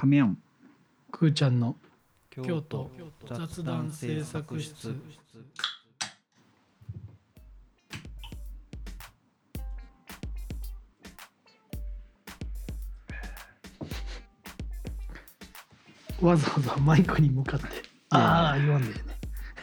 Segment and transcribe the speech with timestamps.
[0.00, 0.38] 亀やん
[1.12, 1.76] くーちゃんの
[2.30, 2.90] 京京都
[3.28, 4.94] 雑談制作室。
[16.22, 17.66] わざわざマイクに向かって
[18.08, 19.00] ああ言わんでね。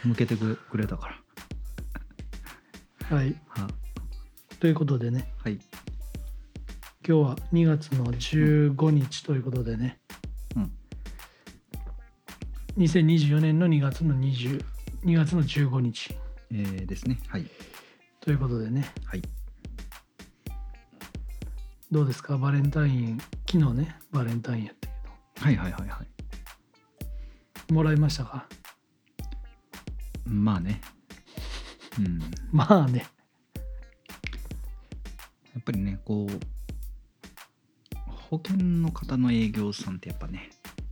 [0.06, 1.20] 向けてくくれたか
[3.10, 3.18] ら。
[3.18, 3.36] はい。
[3.48, 3.68] は
[4.60, 5.34] ということでね。
[5.44, 5.54] はい。
[7.04, 9.98] 今日は2月の15日ということでね。
[10.02, 10.07] うん
[12.78, 14.64] 2024年の2月の20
[15.04, 16.16] 2月の15日。
[16.52, 17.20] えー、ですね。
[17.28, 17.46] はい。
[18.22, 18.94] ということでね。
[19.06, 19.22] はい。
[21.92, 22.38] どうですか？
[22.38, 23.18] バレンタイン
[23.52, 24.94] 昨日ねバレンタインやったけ
[25.46, 26.08] はいはいはいはい。
[27.68, 28.48] どもらいましたか？
[30.26, 30.80] まあね。
[32.00, 32.20] うん。
[32.52, 33.08] まあね。
[35.56, 36.40] やっぱりねこう
[38.10, 40.52] 保険の方の営業さんってやっぱね。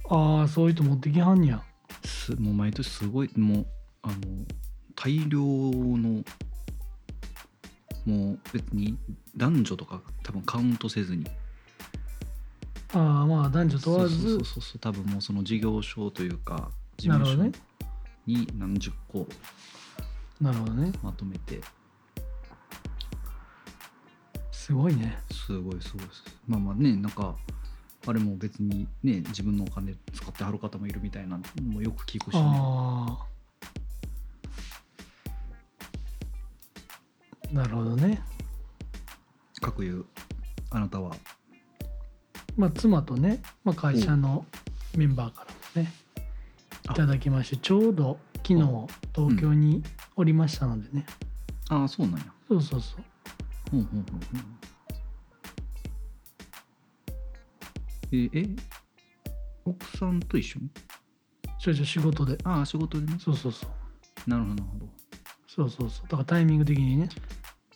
[0.09, 1.63] ああそういう人持ってきはんにや
[2.05, 3.65] すもう毎年すごいもう
[4.03, 4.15] あの
[4.95, 6.23] 大量の
[8.05, 8.97] もう別に
[9.35, 11.25] 男女とか多分カウントせずに。
[12.93, 14.21] ああまあ男女問わず。
[14.21, 17.43] そうそうそう多分もうその事業所というか事務所
[18.25, 19.27] に何十個
[20.39, 20.91] なるほどね。
[21.01, 21.61] まとめて。
[24.51, 25.17] すごいね。
[25.31, 26.23] すごいすごいです。
[26.47, 27.35] まあまあねなんか
[28.07, 32.43] あれも別にね自分のお金使ってはる方もいるみたいなのもよく聞くし、ね、
[37.51, 38.21] なるほどね。
[39.61, 40.05] 各言う
[40.69, 41.15] あなたは。
[42.55, 44.45] まあ妻とね、まあ、会社の
[44.95, 45.93] メンバーからもね
[46.87, 46.93] あ。
[46.93, 48.61] いただきましてちょうど昨日
[49.15, 49.83] 東京に
[50.15, 51.05] おりましたのでね、
[51.69, 52.25] ああそうなんや。
[52.47, 53.03] そうそうそう。
[53.71, 54.65] ほんほんほんほん
[58.23, 58.55] ええ
[59.65, 60.69] 奥さんと一緒に？
[61.59, 62.37] ちょいちょい仕事で。
[62.43, 63.17] ああ仕事でね。
[63.19, 64.29] そうそうそう。
[64.29, 64.89] なるほどなるほど。
[65.47, 66.07] そうそうそう。
[66.07, 67.09] だからタイミング的にね。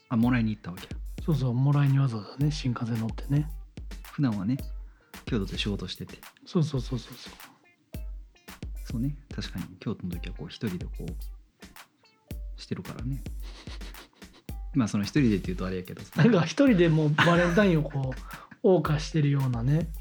[0.10, 0.84] あもらいに行ったわけ。
[0.84, 0.90] や
[1.26, 3.50] そうそうもらいにわざわざね新幹線乗ってね。
[4.12, 4.58] 普段はね
[5.26, 6.18] 京都で仕事してて。
[6.46, 7.34] そうそうそうそうそう。
[8.86, 9.16] そうね。
[9.34, 13.24] 確かに京都の時はこう一人でこうしてるからね。
[14.76, 16.02] まあその一人でっていうとあれやけど。
[16.04, 18.14] さなんか一人でもうバレンタインをこ
[18.64, 19.92] う謳歌してるようなね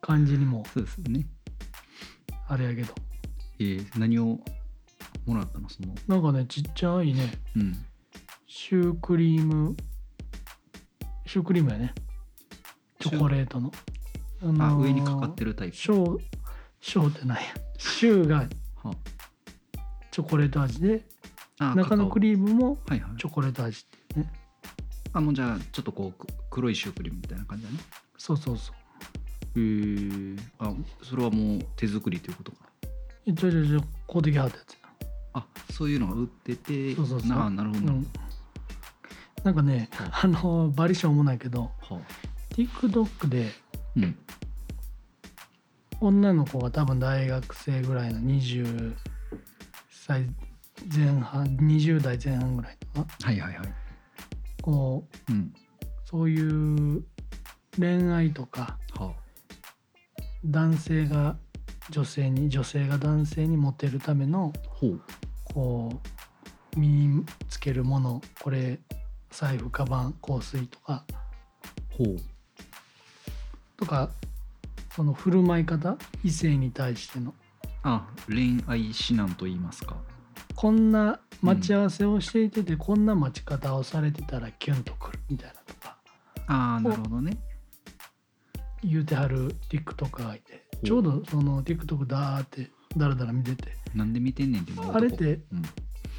[0.00, 0.64] 感じにも。
[0.72, 1.26] そうですよね。
[2.48, 2.94] あれやけど。
[3.58, 4.38] えー、何を
[5.24, 5.68] もらったの？
[5.68, 5.94] その。
[6.06, 7.32] なんかねちっちゃいね。
[7.56, 7.76] うん。
[8.46, 9.76] シュークリーム。
[11.26, 11.94] シュークリームやね。
[13.00, 13.72] チョコレートの。
[14.42, 15.76] ああのー上にかかってるタイプ。
[15.76, 16.18] ショー
[16.80, 17.42] ショーってない。
[17.42, 18.46] やシューが
[18.82, 18.94] は
[20.10, 21.04] チョコレート味で
[21.58, 22.78] あ中のクリリームも
[23.18, 23.84] チョコレート味っ
[24.14, 24.32] ていうね。
[25.12, 27.78] あもうじゃあちょっとこうく黒いシュークリームみたいな感じだね。
[28.18, 28.76] そうそうそう
[29.56, 30.72] へえあ
[31.02, 32.58] それはもう手作りということか
[33.26, 34.78] えちょいちょいちょい買うてきはったやつや。
[35.34, 37.28] あそういうのが売っててそうそうそう。
[37.28, 37.92] なあなるほど。
[37.92, 38.06] うん。
[39.44, 42.00] なんかねあのバリションもないけどは
[42.54, 44.16] TikTok であ、うん。
[46.00, 48.94] 女の子が多分大学生ぐらいの20
[49.90, 50.26] 歳
[50.94, 53.74] 前半20代前半ぐらいとかはいはいはい。
[54.62, 55.52] こううん。
[56.04, 56.40] そうい
[56.96, 57.04] う
[57.78, 59.12] 恋愛とかは
[60.46, 61.36] 男性が
[61.90, 65.00] 女性に女性が男性にモテるためのあほう。
[65.44, 66.00] こ
[66.74, 68.78] う身につけるものこれ
[69.30, 71.04] 財布カバン香水とか。
[71.90, 72.16] ほう。
[73.76, 74.10] とか
[74.94, 77.34] その振る舞い方異性に対しての。
[77.82, 79.96] あ恋愛指南と言いますか。
[80.54, 85.96] こんな待ち合わせをしていてて、こんな待ち方をされてたらキュンとくるみたいなとか。
[86.46, 87.36] ああなるほどね
[88.82, 90.86] 言うてはる TikToker がいてう。
[90.86, 93.74] ちょうどその TikTok だーってだらだら見てて。
[93.94, 95.62] なんで見てんねんってあれってうん、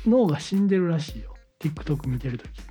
[0.06, 1.36] 脳が死んでるらしいよ。
[1.60, 2.62] TikTok 見てる時って。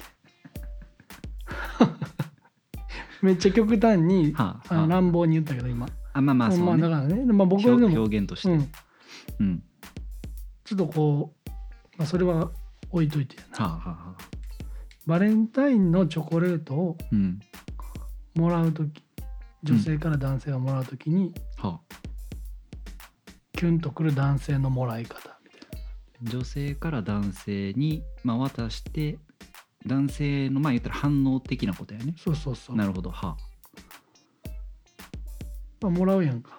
[3.22, 4.86] めっちゃ極端にはあ、はあ。
[4.86, 5.86] の乱暴に言ったけど今。
[5.86, 8.70] あ、あまあまあそうね、まあだからね、まあ、僕はで表も、表現として、うん、
[9.40, 9.62] うん。
[10.64, 11.50] ちょっとこう、
[11.98, 12.50] まあ、それは
[12.90, 13.64] 置いといてやな。
[13.66, 14.36] はあはあはあ。
[15.06, 17.38] バレンタインのチョコレートをうん。
[18.34, 19.02] もらう時
[19.62, 21.96] 女性から男性がもらう時に、はあ。
[23.52, 25.38] キュンとくる男性のもらい方。
[25.42, 25.60] みたい
[26.22, 29.18] な女性から男性に、まあ、渡して
[29.86, 32.14] 男性のまあ言ったら反応的なことやね。
[32.18, 33.10] そうそうそう、なるほど。
[33.10, 33.36] はあ。
[35.80, 36.58] まあ、もらうやんか。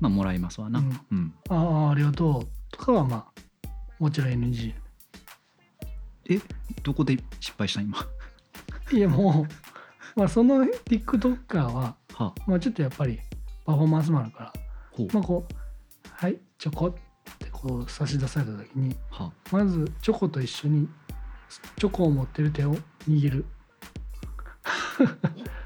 [0.00, 0.78] まあもらいますわな。
[0.78, 1.00] うん。
[1.10, 1.54] うん、あ
[1.88, 2.48] あありがとう。
[2.70, 3.42] とかはまあ
[3.98, 4.72] もちろん NG
[6.30, 6.40] え？
[6.82, 7.98] どこで失敗した今？
[8.92, 9.69] いやもう、
[10.16, 13.18] まあ、その TikToker は、はまあ、ちょっとやっぱり
[13.64, 14.52] パフォーマンスもあるから
[15.12, 15.54] まあこう
[16.12, 16.92] 「はいチョコ」っ
[17.38, 20.88] てこう差し出された時にはまずチョコと一緒に
[21.76, 22.76] チョコを持ってる手を
[23.08, 23.44] 握る。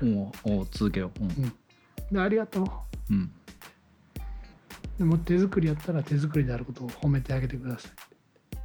[0.02, 1.24] おおお続けよう。
[1.24, 1.52] うん。
[2.10, 2.66] でありがとう。
[3.10, 3.30] うん。
[4.98, 7.88] でも手作りやったら手作りであることを褒めてあげてくださ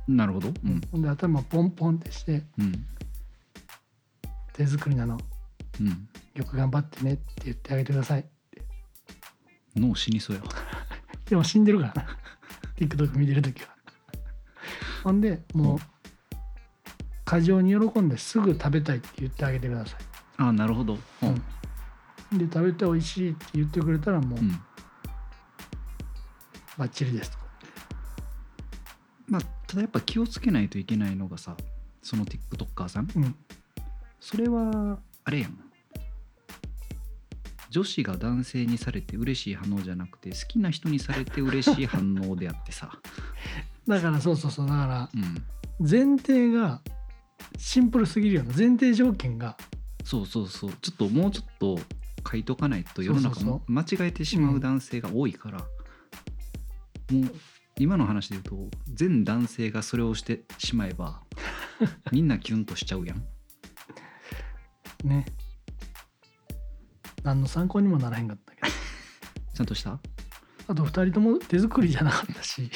[0.08, 0.50] い、なるほど。
[0.94, 2.86] うんで頭ポンポンってしてうん。
[4.54, 5.18] 手作りなの
[5.80, 6.10] うん。
[6.36, 8.26] よく頑張ってねって言ってあげてください。
[9.76, 10.50] 脳死にそうやわ。
[11.26, 11.94] でも死んでるから。
[11.94, 12.08] な
[12.78, 13.70] TikTok 見てる時は。
[15.04, 15.80] ほんでもう
[17.24, 20.00] 過剰に喜んですぐ食べたいって言ってあげてください、
[20.38, 20.98] あなるほど。
[21.22, 21.42] うん。
[22.32, 24.50] うん、で食べて美味しいって言ってくれたらもううん。
[26.78, 27.44] バッチリですとか。
[29.28, 31.56] まあただやっぱ気をつけないといけないのがさ
[32.02, 33.08] その TikToker さん。
[33.16, 33.36] うん。
[34.20, 35.58] それはあれやん
[37.70, 43.00] 女子が男性にされて嬉しい反応じゃなくて好きな人にされて嬉しい反応であってさ、
[43.88, 45.10] だからそうそうそうだから
[45.80, 46.82] うん、前提が
[47.58, 49.58] シンプルすぎるような前提条件が。
[50.04, 50.74] そうそうそう。
[50.82, 51.80] ちょっともうちょっと
[52.30, 55.66] 書いとかないと世の中も間違えてしまう男性が多いから、も
[57.22, 57.36] う
[57.78, 61.22] 今の話で言うと全男性がそれをしてしまえば
[62.12, 63.24] みんなキュンとしちゃうやん。
[65.04, 65.26] ね
[67.24, 68.68] 何の参考にもならへんかったけど。
[69.54, 70.00] ちゃんとした？
[70.68, 72.70] あと2人とも手作りじゃなかったし。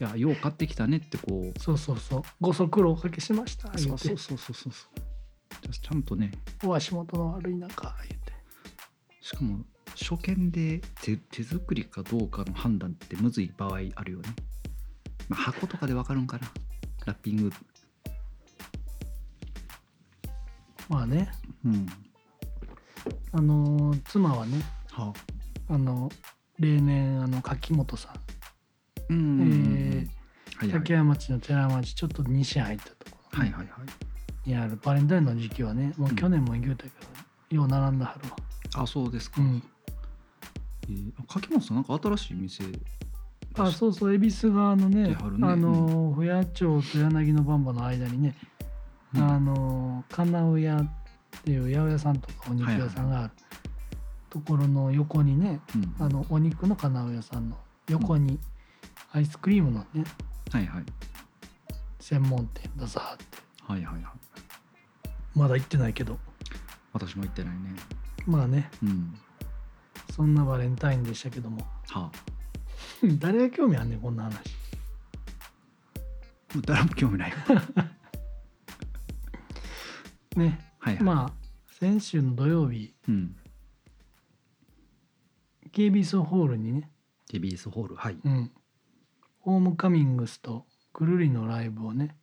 [0.00, 1.58] いやよう買ってきたねってこう。
[1.58, 2.22] そうそうそう。
[2.40, 4.72] ご足労おかけしましたそううそうそうそうそう。
[5.70, 6.30] ちゃんとね。
[6.64, 8.32] お足元の悪い中言って。
[9.20, 9.64] しかも
[9.96, 14.34] 初見で手手作りかどうかの判断ってむずい場合あるよね、
[15.28, 16.50] まあ、箱とかでわかるんかな。
[17.06, 17.52] ラッピング。
[20.88, 21.30] まあね。
[21.64, 21.86] うん
[23.32, 24.60] あのー妻はね
[24.90, 25.12] は
[25.68, 25.74] あ。
[25.74, 26.10] あの
[26.58, 28.10] 例年あの柿本さ
[29.10, 29.18] ん、うん。
[29.18, 30.06] うんうんうんえ
[30.56, 30.80] はいはい。
[30.80, 33.72] 竹山町の寺町ちょっと西入ったところはいはいは
[34.46, 34.48] い。
[34.48, 34.76] にある。
[34.82, 36.90] バレンタインの時期はねもう去年も言うたけ
[37.50, 38.14] ど、よう並んだは。
[38.22, 38.36] るわ
[38.82, 39.62] あそうですか、うん。
[40.88, 42.64] えーあ柿本さんなんか新しい店
[43.56, 44.14] あそうそう。
[44.14, 45.16] 恵比寿側のねね。
[45.20, 48.34] あの不夜町と柳のバンバの間にね、
[49.14, 49.22] うん。
[49.22, 50.80] あの金尾屋
[51.36, 53.32] っていう八百屋さんとかお肉屋さんがある
[54.30, 55.94] ところの横にね、うん。
[55.98, 57.56] あのお肉の金尾屋さんの
[57.88, 58.38] 横に
[59.12, 60.04] アイスクリームのね
[60.50, 60.84] はいはい。
[62.00, 63.24] 専門店ださって。
[63.62, 64.04] はいはいはい。
[65.34, 66.18] まだ行ってないけど。
[66.92, 67.76] 私も行ってないね。
[68.26, 68.70] まあね。
[68.82, 69.14] うん。
[70.14, 71.60] そんなバレンタインでしたけども。
[71.88, 72.12] はあ。
[73.18, 74.34] 誰が興味あんねんこんな話。
[76.54, 77.36] もう誰も興味ないよ。
[80.36, 81.48] ねはいはい、まあ
[81.78, 83.36] 先週の土曜日うん、
[85.72, 86.90] KBS ホールにね、
[87.30, 88.18] TBS ホールはい。
[88.24, 88.50] うん、
[89.40, 92.16] ホームカミングスとくるりのライブをね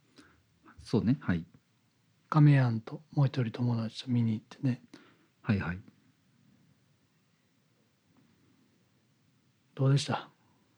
[0.81, 1.46] そうねはい。
[2.30, 4.81] 亀庵ともう一人友達と見に行ってね。
[5.42, 5.80] はいはい。
[9.75, 10.30] どうでした？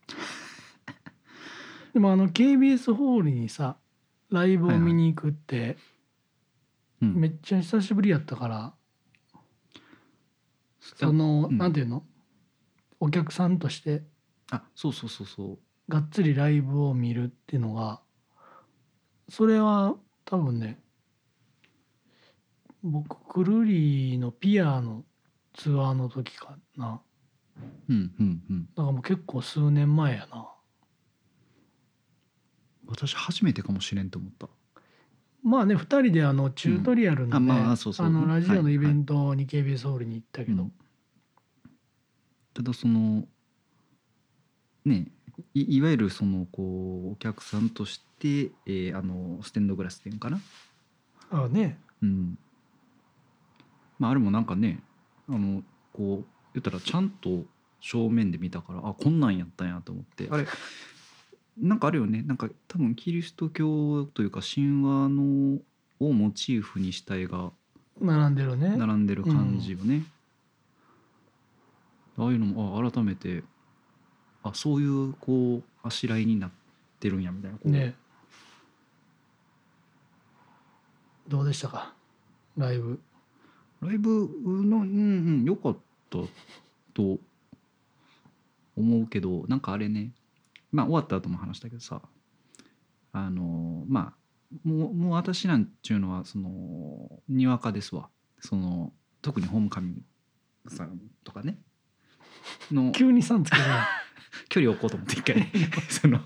[1.93, 3.77] でもあの KBS ホールにさ
[4.29, 5.77] ライブを見に行くって
[7.01, 7.15] うん。
[7.15, 8.73] めっちゃ久しぶりやったから、
[10.79, 11.57] その、うん。
[11.57, 12.03] なんていうの？
[12.99, 14.03] お客さんとして。
[14.49, 15.59] あそうそうそうそう。
[15.89, 18.01] がっつりライブを見るっていうのが
[19.29, 20.79] それは多分ね
[22.83, 25.03] 僕くるりのピアの
[25.53, 27.01] ツアーの時かな。
[27.89, 28.65] うんうんうん。
[28.67, 30.49] だからもう結構数年前やな。
[32.87, 34.47] 私初めてかもしれんと思った
[35.47, 38.07] まあね2人であのチュートリアルのね、うんあまあそうそう。
[38.07, 40.71] あのラジオのはいイベントに KBS ホールに行ったけど、うん。
[42.53, 43.23] ただその
[44.83, 45.07] ね
[45.53, 50.41] いいわゆるそのこうお客さんとして、えーあのステンドグラスっていうのかな。
[51.31, 51.79] ああね。
[52.03, 52.37] うん。
[53.99, 54.83] まああれもなんかね
[55.29, 55.63] あの
[55.93, 56.25] こう
[56.55, 57.45] 言ったらちゃんと
[57.79, 60.27] 正面で見たからあこんなんやったんやと思って。
[60.29, 60.45] あれ
[61.59, 62.21] なんかあるよね。
[62.21, 65.59] なんか多分キリスト教というか神話の
[65.99, 67.51] をモチーフにした絵が
[67.99, 68.77] 並んでるね。
[68.77, 70.03] 並んでる感じよね、
[72.17, 73.43] ああいうのもあ改めて
[74.43, 76.51] あそういうこうあしらいになっ
[76.99, 77.71] てるんやみたいな。
[77.71, 77.95] ね。
[81.27, 81.93] どうでしたか？
[82.55, 82.99] ライブ。
[83.81, 84.85] ライブのうんう
[85.41, 85.77] ん良かっ
[86.09, 86.19] た
[86.93, 87.19] と
[88.75, 90.11] 思うけどなんかあれね
[90.71, 92.01] まあ終わった後も話したけどさ
[93.13, 94.13] あのまあ
[94.63, 98.09] もうもう私なんちゅうのはそのにわかですわ。
[98.39, 100.01] その特にホームカミン
[100.63, 101.57] グさんとかね。
[102.71, 103.87] の 急に3つけるな
[104.49, 105.47] 距離を置こうと思って一回
[105.89, 106.19] その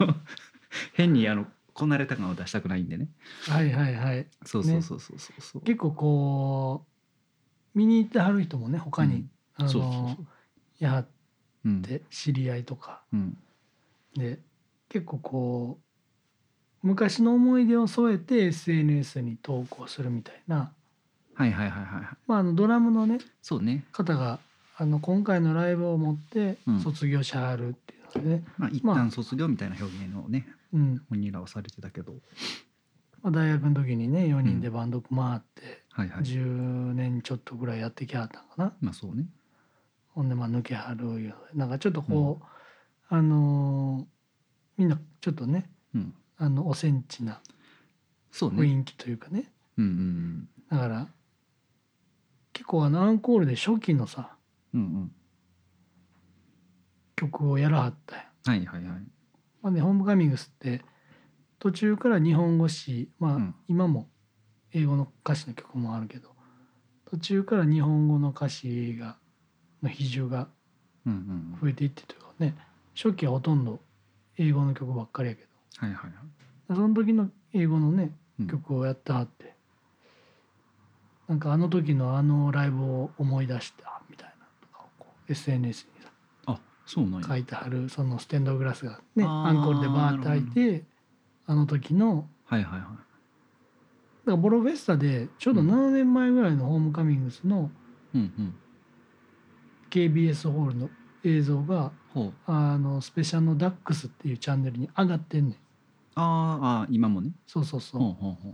[0.93, 3.09] 変にあのこなれた感を出したくないんでね。
[3.47, 4.27] はいはいはい。
[4.45, 6.85] そうそうそうそうそうそう、結構こ
[7.73, 10.27] う見に行ってはる人もね他に、あのそうそうそう。
[10.79, 11.07] やはっ
[11.63, 11.81] うん。
[11.81, 13.03] て知り合いとか。
[13.13, 13.37] うん
[14.15, 14.39] で
[14.89, 15.79] 結構こ
[16.83, 20.71] う昔の思い出を添えて SNS に投稿するみたいな、
[21.35, 22.17] はいはいはいはいはい。
[22.27, 23.85] まあ、あのドラムのねそうね。
[23.91, 24.39] 方が
[24.77, 26.79] あの今回のライブをもってうん。
[26.81, 28.95] 卒業しはるっていうのでね、まあ一まあ。
[28.97, 31.01] 旦卒業みたいな表現をねうん。
[31.09, 32.13] 本人らはされてたけど。
[33.21, 36.23] まあ、大学の時にね4人でバンド組まってはいはい。
[36.23, 39.25] 10年ちょっとぐらいやってきはったんかな、まあそうね。
[40.15, 42.45] ほんでまあ抜けはるいうのでなんかちょっとこう、
[43.13, 44.05] あのー
[44.77, 46.13] みんなちょっとねうん。
[46.37, 47.41] あのおセンチな
[48.31, 49.51] 雰囲気というかね。
[49.77, 51.07] うんうんだから
[52.53, 54.35] 結構あのアンコールで初期のさ
[54.73, 55.11] うんうん。
[57.15, 58.19] 曲をやらはったん。
[58.19, 58.25] や。
[58.45, 59.01] はいはいはい。
[59.61, 60.81] まあね、ホームカミングスって
[61.59, 63.55] 途中から日本語詞まあ、うん。
[63.67, 64.09] 今も
[64.71, 66.29] 英語の歌詞の曲もあるけど
[67.05, 69.17] 途中から日本語の歌詞が
[69.83, 70.47] の比重が
[71.05, 72.55] うんうん増えていってというかね
[72.95, 73.79] 初期はほとんど
[74.37, 76.13] 英語の曲ばっかりやけはいはいはい。
[76.69, 78.47] どその時の英語のねうん。
[78.47, 79.53] 曲をやってはって、
[81.27, 86.11] なんかあの時のあのライブを思い出したみたいなとかをこう SNS にさ
[86.47, 87.27] あそうなんや。
[87.27, 90.83] 書いてはるそのステンドグラスがねアンコールでバーって開いて
[91.45, 92.81] あの時のはいはいはい。
[92.81, 92.95] だか
[94.25, 95.69] らボロフェスタでちょうどうん。
[95.71, 97.69] 7年前ぐらいのホームカミングスの
[98.13, 98.55] うんうん。
[99.89, 100.89] KBS ホールの
[101.23, 102.33] 映像がほう。
[102.45, 105.55] あのスペシャルのダックスっていうチャンネルに上がってんねん。
[106.15, 107.31] あーあー今もね。
[107.47, 108.53] そうそうそう、ほうほう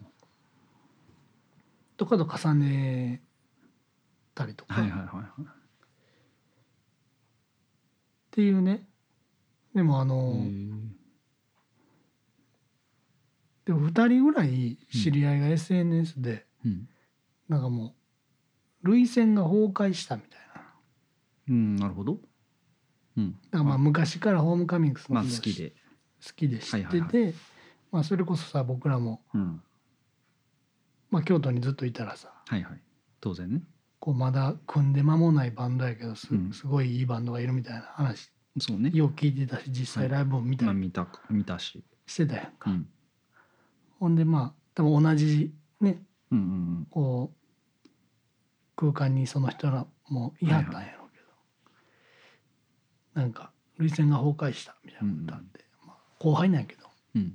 [1.97, 3.21] とかと重ね
[4.35, 5.23] たりとか、はいはいはいっはい。
[8.31, 8.87] ていうね。
[9.73, 10.71] でもあの、へー。
[13.65, 16.87] でも2人ぐらい知り合いが SNS で、うん。
[17.49, 17.95] なんかも
[18.83, 20.61] う涙腺が崩壊したみたいな。
[21.49, 22.19] うんなるほど
[23.17, 23.31] うん。
[23.31, 25.73] だからまあ昔からホームカミングスの好きで。
[26.25, 27.33] 好きで知ってて、はいはい
[27.91, 29.61] まあ、それこそさ僕らも、うん。
[31.09, 32.81] まあ、京都にずっといたらさはいはい。
[33.21, 33.61] 当然ね。
[33.99, 36.29] こうまだ組んで間もないバンドやけどす,、
[36.65, 38.91] ごいいいバンドがいるみたいな話そうね。
[38.93, 41.83] よう聞いてたし実際ライブも見たりまあ見た見たし。
[42.05, 42.87] してたやんか、うん。
[43.99, 47.89] ほんでまあ多分同じねうんうんこう
[48.75, 50.96] 空間にその人らもいはったんや
[53.17, 56.87] なんか涙腺が崩壊したみたいなことあって、まあ、後輩なんやけど。
[57.15, 57.33] うん。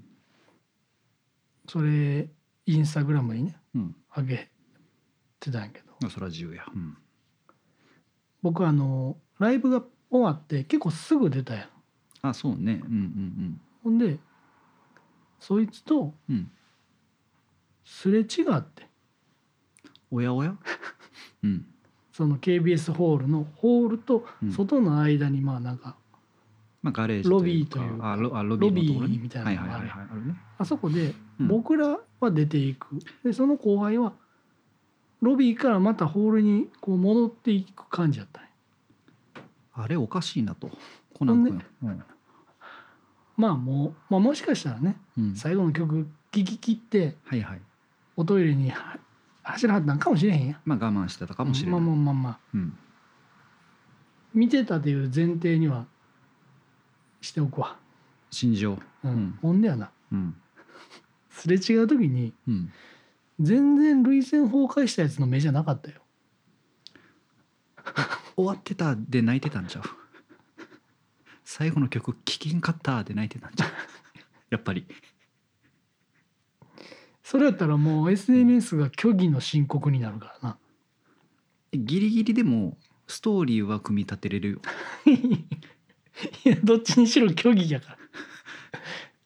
[1.69, 2.29] それ
[2.67, 3.97] インスタグラムにねうん。
[4.17, 4.49] 上げ
[5.41, 5.87] てたんやけど。
[6.01, 6.65] まあそれは自由や。
[6.73, 6.97] うん。
[8.43, 12.29] 僕あのライブが終わって結構すぐ出たやん。
[12.29, 12.81] あそうね。
[12.85, 14.19] うんうんほんで
[15.41, 16.51] そいつとうんうん。
[17.85, 18.25] すれ違
[18.57, 18.87] って。
[20.13, 20.57] おやおや？
[21.43, 21.67] うん
[22.23, 24.53] その KBS ホールのホールとうん。
[24.53, 25.97] 外の間にまあなんか
[26.81, 28.31] まあガレージロビーというかあロ
[28.71, 29.91] ビーみたいなのがある。
[29.93, 30.37] あるね。
[30.57, 31.49] あそこでうん。
[31.49, 32.87] 僕らは出ていく、
[33.25, 34.13] でその後輩は
[35.21, 38.51] ロビーからまたホールにこう戻っていく感じやったね
[39.75, 40.71] あれおかしいなと。
[41.15, 41.65] コナン君。
[41.83, 42.05] うん。
[43.37, 45.35] まあもう、まあ、もしかしたらねうん。
[45.35, 47.61] 最後の曲聴き切ってはいはい。
[48.17, 48.97] おトイレには
[49.43, 51.81] 走らはったんかもしれへんやまあ我慢してたかもしれない。
[51.81, 52.39] まあまあまあまあ。
[52.55, 52.79] うん。
[54.35, 55.87] 見てたという前提には
[57.21, 57.77] しておくわ、
[58.31, 59.11] 心情うん。
[59.11, 59.39] うん。
[59.43, 59.91] ほんでやな。
[60.13, 60.37] うん。
[61.31, 62.73] すれ違う時にうん。
[63.41, 66.03] 全然涙腺崩壊したやつの目じゃなかったよ。
[68.37, 69.83] 終わってたで泣いてたんちゃう？
[71.45, 73.69] 最後の曲聴けんかったで泣いてたんちゃう？
[74.51, 74.87] やっぱり
[77.33, 80.59] それやったらもう SNS が虚偽の申告になるからな。
[81.73, 84.61] ギリギリでもストーリーは組み立てれるよ。
[86.45, 87.99] いやどっちにしろ虚偽やから。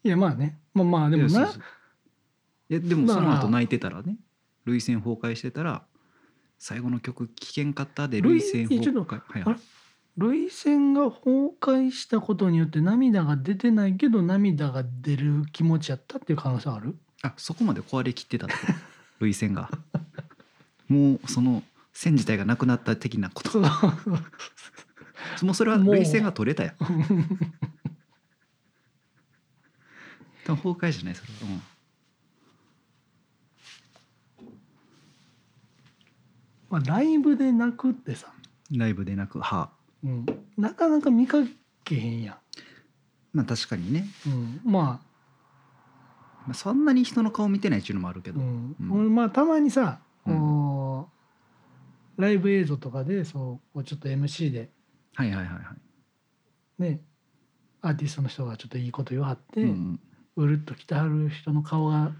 [0.05, 0.57] いやまあね。
[0.73, 1.49] まあまあでもな。
[1.49, 4.17] いやでもその後泣いてたらね
[4.67, 5.85] 涙腺崩壊してたら
[6.61, 9.59] 最後の曲聴けんかったで涙腺崩壊。
[10.17, 16.97] 涙腺が崩壊したことによって涙が出てないけど涙が出る気持ちやったっていう可能性ある？
[17.23, 18.55] あそこまで壊れきってたと？
[19.21, 19.71] 涙腺が。
[20.89, 23.61] もうその線自体がなくなった的なこと。
[23.61, 25.95] もうそれはもう。
[25.95, 26.77] 涙腺が取れたやん。
[30.45, 31.61] 多分崩壊じゃないそれは、
[36.71, 38.33] まあライブで泣くってさ。
[38.71, 39.41] うん、ライブでなく。
[39.41, 39.71] は
[40.05, 41.39] ううん、なかなか見か
[41.85, 42.39] けへんや
[43.33, 45.01] まあ確かにね、ん、うん、ま
[46.47, 49.15] まあ、そんなに人の顔見てないっていうのもあるけあ、ど、うん。
[49.15, 50.39] まあたまにさ、うん。
[50.39, 51.09] こ
[52.19, 54.71] うライブ映像とかでそうこうちょっと MC で
[55.15, 55.61] はいはいはいは
[56.79, 57.01] い、ね
[57.83, 60.01] アーティストの人がちょっといいこと言わはって、うん
[60.37, 62.13] うるっと来てはる人の顔が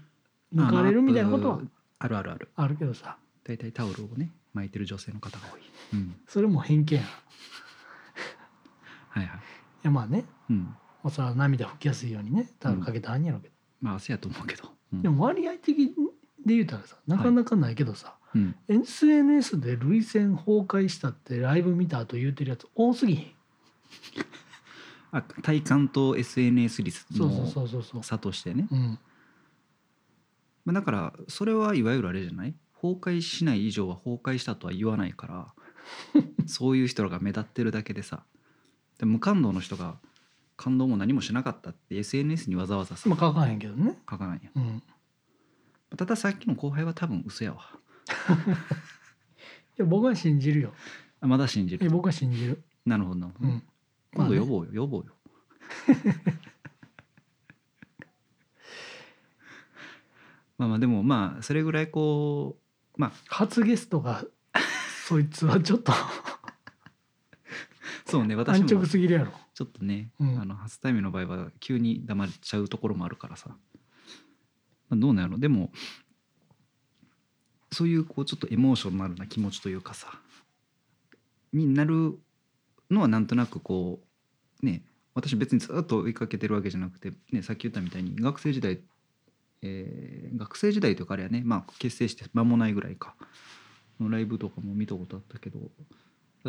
[0.53, 1.59] 抜かれるみたいなことは
[1.99, 2.31] あるある。
[2.31, 2.75] あるある。
[2.75, 3.17] けどさ。
[3.43, 5.61] 大体タオルをね巻いてる女性の方が多い、
[5.93, 5.95] う。
[5.97, 7.03] ん、それも偏見や。
[7.03, 7.07] んい
[9.09, 9.27] はい。
[9.27, 9.39] はい
[9.83, 10.25] やまあね。
[10.49, 10.57] うん。
[10.63, 10.73] も
[11.05, 15.01] うそれは涙拭きやすいようにねタオルかけてはんやろうけど、まあ汗やと思うけど、うん。
[15.01, 15.87] でも割合的
[16.45, 23.31] で言うたらさなかなかないけどさ、うん、SNS で涙腺崩壊したってライブ見た後言うてるやつ多すぎへん。
[25.11, 28.99] あ体感と SNS 率の差としてね、うん。
[30.65, 32.53] まあ、だからそれはいわゆるあれじゃない？
[32.81, 35.53] 崩壊しない以上は崩壊したとは言わないから
[36.45, 38.23] そういう人らが目立ってるだけでさ。
[38.99, 39.97] で無感動の人が
[40.57, 43.97] 感動も何もしなかったって SNS にわざわざさまあ書かへんけどね。
[44.09, 44.65] 書かないやん。
[44.65, 44.83] うん。
[45.95, 47.61] たださっきの後輩は多分嘘やわ。
[49.77, 50.73] いや僕は信じるよ。
[51.21, 51.85] あまだ信じる。
[51.85, 52.63] え僕は信じる。
[52.85, 53.19] なるほど。
[53.19, 53.63] なるほど、うん。
[54.15, 54.39] 今度まあね。
[54.39, 54.81] 呼ぼうよ。
[54.81, 55.13] 呼ぼうよ。
[60.57, 62.57] まあまあでもまあそれぐらいこ
[62.97, 63.11] うまあ。
[63.27, 64.25] 初ゲストが
[65.05, 65.93] そいつはちょっと。
[68.05, 70.39] そうね私安も直すぎるやろちょっとね、うん。
[70.39, 73.55] あの初対面の場合は急に黙っちゃうところもあるからさ、ま
[74.91, 75.39] あ、どうなんやろ。
[75.39, 75.71] でも
[77.71, 80.19] そういうこうちょっとエモーショナルな気持ちというかさ
[81.51, 82.19] になる
[82.91, 83.99] のはなんとなくこ
[84.61, 84.83] うね
[85.15, 88.79] 私別にずっと追いかけてるわけじゃなくて、ね、さっき言ったみたいに学生時代、
[89.63, 93.15] えー学生時代というかあれはね、まあ、結成して間もないぐらいか。
[93.99, 95.57] のライブとかも見たことあったけど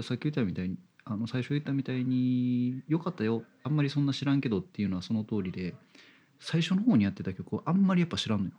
[0.02, 0.76] さっき言ったみたいに
[1.10, 3.42] あの最初言ったみたいに「よかったよ。
[3.64, 5.74] あんまりそんな知らんけど」っていうのはその通りで
[6.40, 8.52] 最初の方にやってた曲をあんまりやっぱ知らんのよ。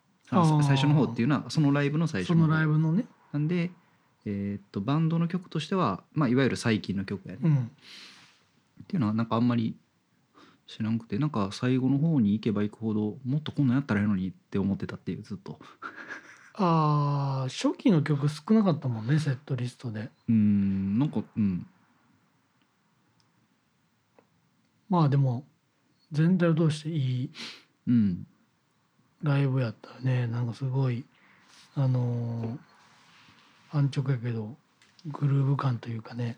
[0.63, 3.05] 最初の方っていうのはそのライブの最初そのライブブのね。
[3.31, 3.71] なんで、
[4.25, 7.71] えーっとバンドの曲としては、まあ、いわゆる最近の曲やね、っうん。
[8.87, 9.75] ていうのはなんかあんまり
[10.67, 15.59] 知らんくてなんか最後の方に行けば行くほどもっとこんなんやったらいいのにって思ってたっていうずっと。
[16.53, 20.09] あー初期の曲少なかったもんねセットリストで。
[20.27, 21.65] うーんなんかうん
[24.89, 25.45] まあでも
[26.11, 27.31] 全体を通していい
[27.87, 28.27] うん。
[29.21, 30.27] ライブやったよね。
[30.27, 31.05] なんかすごい
[31.75, 32.57] あのー
[33.71, 34.55] 安直やけど
[35.05, 36.37] グルーヴ感というかね。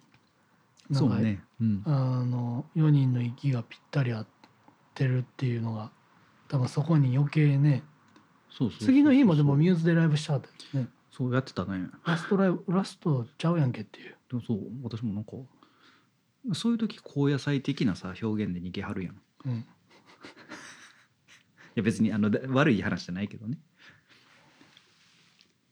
[0.89, 1.83] なんかそうねうん。
[1.85, 1.89] あ
[2.25, 4.27] の4人の息がぴったり合っ
[4.93, 5.91] てるっていうのが
[6.49, 7.83] 多分そこに余計ね
[8.79, 10.87] 次の日もでもミューズでライブしたかったですね。
[11.11, 11.87] そうやってたね。
[12.05, 14.15] ラストライブラストちゃうやんけっていう。
[14.29, 15.31] でもそう私もなんか
[16.53, 19.13] そういう時高野菜的なさ表現で逃げはるやん。
[19.13, 19.65] いうん。
[21.75, 23.57] や別にあのだ悪い話じゃないけどね。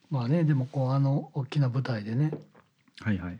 [0.09, 2.31] まあねでもこうあの大きな舞台でね。
[2.99, 3.39] はいはい。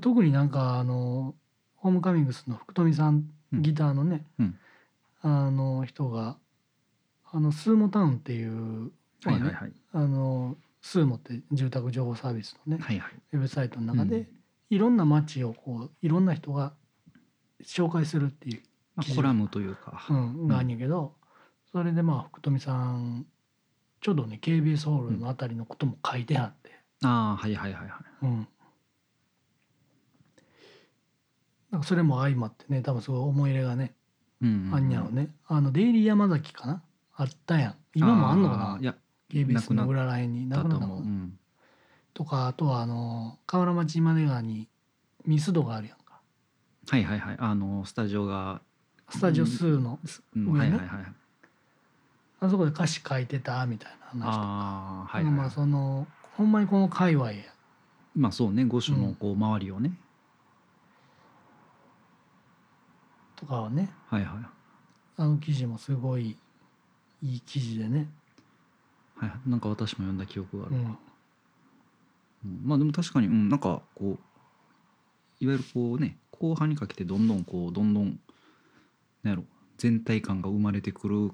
[0.00, 1.34] 特になんかあの
[1.76, 3.62] ホームカミングスの福富さんうん。
[3.62, 4.58] ギターのね、うん。
[5.20, 6.38] あの人が
[7.30, 8.90] あのスーモタウンっていう、
[9.24, 9.72] はいはいはい。
[9.92, 13.12] あのスーモって住宅情報サービスのね、はいはい。
[13.32, 14.41] ウェブサイトの中で、うん
[14.74, 16.72] いろんな街をこういろんな人が
[17.62, 18.62] 紹介するっていう、
[18.96, 21.12] まあ、コラムというか、うん、があんやけど、
[21.70, 23.26] それでまあ福富さん
[24.00, 26.70] ちょうどね KBS ホールのあたりのことも書いてあって、
[27.04, 27.92] ああはいはいはいはい。
[28.22, 28.48] うん、
[31.70, 33.92] なんかそれも相まってね多分すごい思い入れがね、
[34.40, 35.28] うんあんやろね。
[35.48, 36.82] あのデイリー山崎かな？
[37.14, 37.74] あったやん。
[37.94, 38.78] 今もあんのかな？
[38.80, 38.94] いや
[39.30, 40.48] KBS の裏らへんに。
[40.48, 40.78] なったの？
[40.80, 41.38] かな思う、うん、
[42.14, 44.68] とかあとはあの河原町今出川に
[45.24, 46.20] ミスドがあるやんか。
[46.88, 47.36] はいはいはい。
[47.38, 48.60] あのスタジオが、
[49.08, 49.98] スタジオ2の、
[50.36, 50.58] うん上ね。
[50.58, 51.12] はいはいはい。
[52.40, 54.46] あそこで歌詞書いてたみたいな話とか。
[54.46, 57.44] ああはい、はい、まあそのほんまにこの界隈や。
[58.14, 59.92] まあそうね五種のこう周りをね、
[63.36, 63.90] とかはね。
[64.08, 64.46] はいはい。
[65.16, 66.36] あの記事もすごい
[67.22, 68.08] いい記事でね、
[69.16, 69.32] はい。
[69.46, 70.98] なんか私も読んだ記憶がある、うん、
[72.44, 72.60] うん。
[72.64, 74.18] まあでも確かに、うん、なんかこ
[75.40, 78.18] ういわゆるこうね後半にかけてどんどんこうどんどん
[79.22, 79.44] なんやろ
[79.78, 81.32] 全体感が生まれてくる、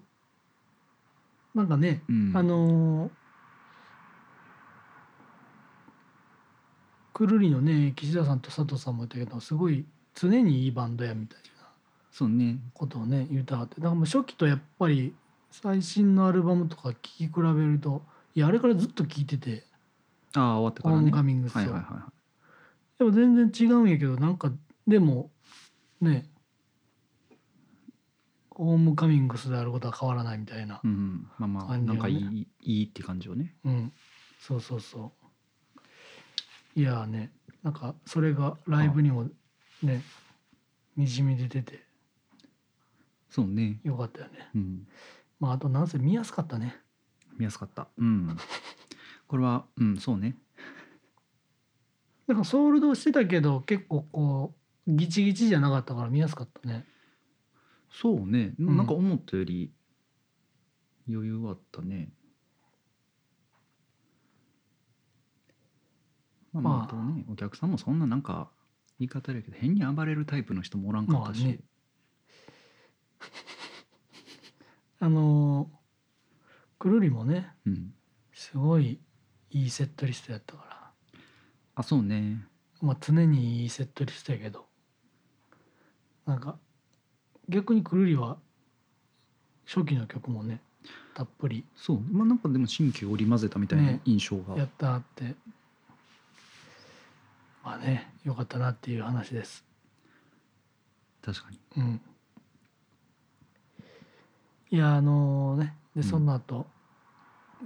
[1.54, 3.10] なんかね、うん、あのー
[7.18, 11.68] くるりのね岸田さんと佐藤さんも言ったけどすごい常にいいバンドやみたいな
[12.12, 12.58] そうね。
[12.72, 13.76] ことをね言うたはって。
[13.76, 15.12] だからもう初期とやっぱり
[15.50, 18.02] 最新のアルバムとか聴き比べると
[18.36, 19.64] いやあれからずっと聴いてて
[20.34, 21.10] ああ終わってからね。
[21.10, 22.98] カミングスを、はいはいはいはい。
[22.98, 24.52] でも全然違うんやけどなんか
[24.86, 25.30] でも
[26.00, 26.28] ね
[28.50, 33.54] ホームカミングスであることは変わらないみたいなうんまあまあなんかいいいいって感じよね。
[33.64, 33.92] うん。
[34.40, 35.12] そうそうそ
[36.76, 36.80] う。
[36.80, 39.28] いやーねなんかそれがライブにも
[39.82, 40.02] ね
[40.96, 41.84] にじみ出てて。
[43.30, 43.78] そうね。
[43.84, 44.48] よかったよね。
[44.54, 44.88] うん。
[45.38, 46.76] まああとなんせ見やすかったね。
[47.36, 47.86] 見やすかった。
[47.96, 48.36] うん
[49.28, 50.36] これはうんそうね。
[52.26, 54.54] なんかソールドしてたけど結構こ
[54.86, 56.86] うギチギチじゃなかったから見やすかったね。
[57.90, 58.54] そうね。
[58.58, 58.76] ん。
[58.76, 59.72] なんか思ったより
[61.08, 62.10] 余裕あったね。
[66.52, 66.72] まあまあ。
[66.74, 68.50] まああとねお客さんもそんななんか
[68.98, 71.60] 言い方だけど変に暴れるタイプの人もおらんかったし、まあね。
[75.00, 75.78] あのー
[76.78, 77.92] くるりもねうん。
[78.32, 79.00] すごい
[79.50, 81.20] いいセットリストやったから。
[81.74, 82.44] あそうね。
[82.80, 84.66] まあ常にいいセットリストやけど。
[86.26, 86.58] なんか
[87.48, 88.36] 逆にくるりは
[89.66, 90.60] 初期の曲もね
[91.14, 91.64] たっぷり。
[91.76, 92.00] そう。
[92.00, 95.34] まあなんかでも新旧織り交ぜたみたいなね印象が、やったって。
[97.64, 99.64] まあねよかったなっていう話です。
[101.22, 101.58] 確かに。
[101.76, 102.00] うん。
[104.70, 106.08] いやあのねでうん。
[106.08, 106.66] その後、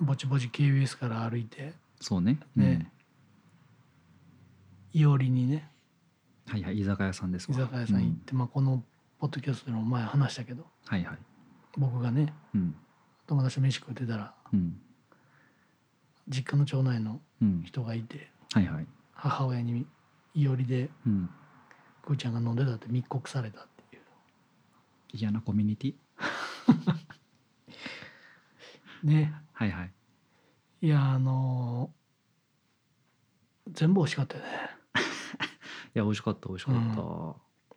[0.00, 1.74] ぼちぼち KBS から歩いて。
[2.00, 2.38] そうね。
[2.56, 2.90] ね。
[4.92, 5.68] いおりにね。
[6.46, 8.16] うんはいはい居酒屋さんです居わ酒屋さん行っうん。
[8.16, 8.82] て、まあ、この
[9.20, 10.66] ポッドキャストでも前話したけど。
[10.86, 11.18] はいはい。
[11.78, 12.74] 僕がねうん。
[13.26, 14.76] 友達と飯食ってたらうん。
[16.28, 17.62] 実家の町内のうん。
[17.64, 18.86] 人がいてはいはい。
[19.14, 19.86] 母親に
[20.34, 21.30] いおりでうん。
[22.04, 24.02] くーちゃんが飲んでたって密告されたっていう。
[25.12, 25.94] 嫌なコミュニティ？
[29.02, 29.34] ね。
[29.52, 29.92] はいはい。
[30.82, 32.02] いやあのー
[33.70, 34.50] 全部美味しかったよね。
[35.94, 37.76] いや美味しかった美味しかった、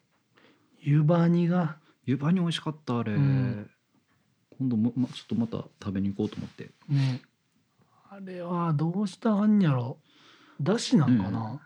[0.81, 1.77] 湯葉煮が。
[2.05, 3.69] 湯葉に美味しかったあれ、うん。
[4.57, 6.71] 今度も、ま、ちょっとまた食べに行こうと思って。
[6.87, 7.21] ね。
[8.09, 9.99] あれはどうしたはんやろ。
[10.61, 11.61] だしなんかな、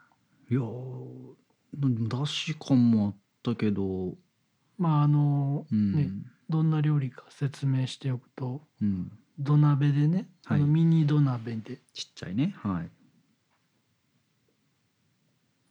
[0.49, 4.17] いやーだし感もあったけど。
[4.77, 6.09] まああのうん、ね
[6.49, 8.67] どんな料理か説明しておくと。
[8.81, 10.57] うん、土鍋でね、はい。
[10.57, 11.77] あのミニ土鍋で。
[11.93, 12.53] ちっちゃいね。
[12.57, 12.89] はい。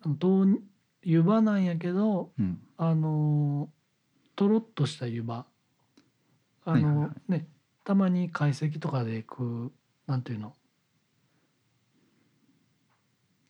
[0.03, 0.59] あの豆
[1.03, 2.59] 湯葉なんやけどうん。
[2.79, 3.69] あの
[4.37, 5.45] とろっとした湯葉。
[6.65, 7.47] あの、はいはいはね
[7.85, 9.73] たまに懐石とかで食う
[10.07, 10.55] なんていうの？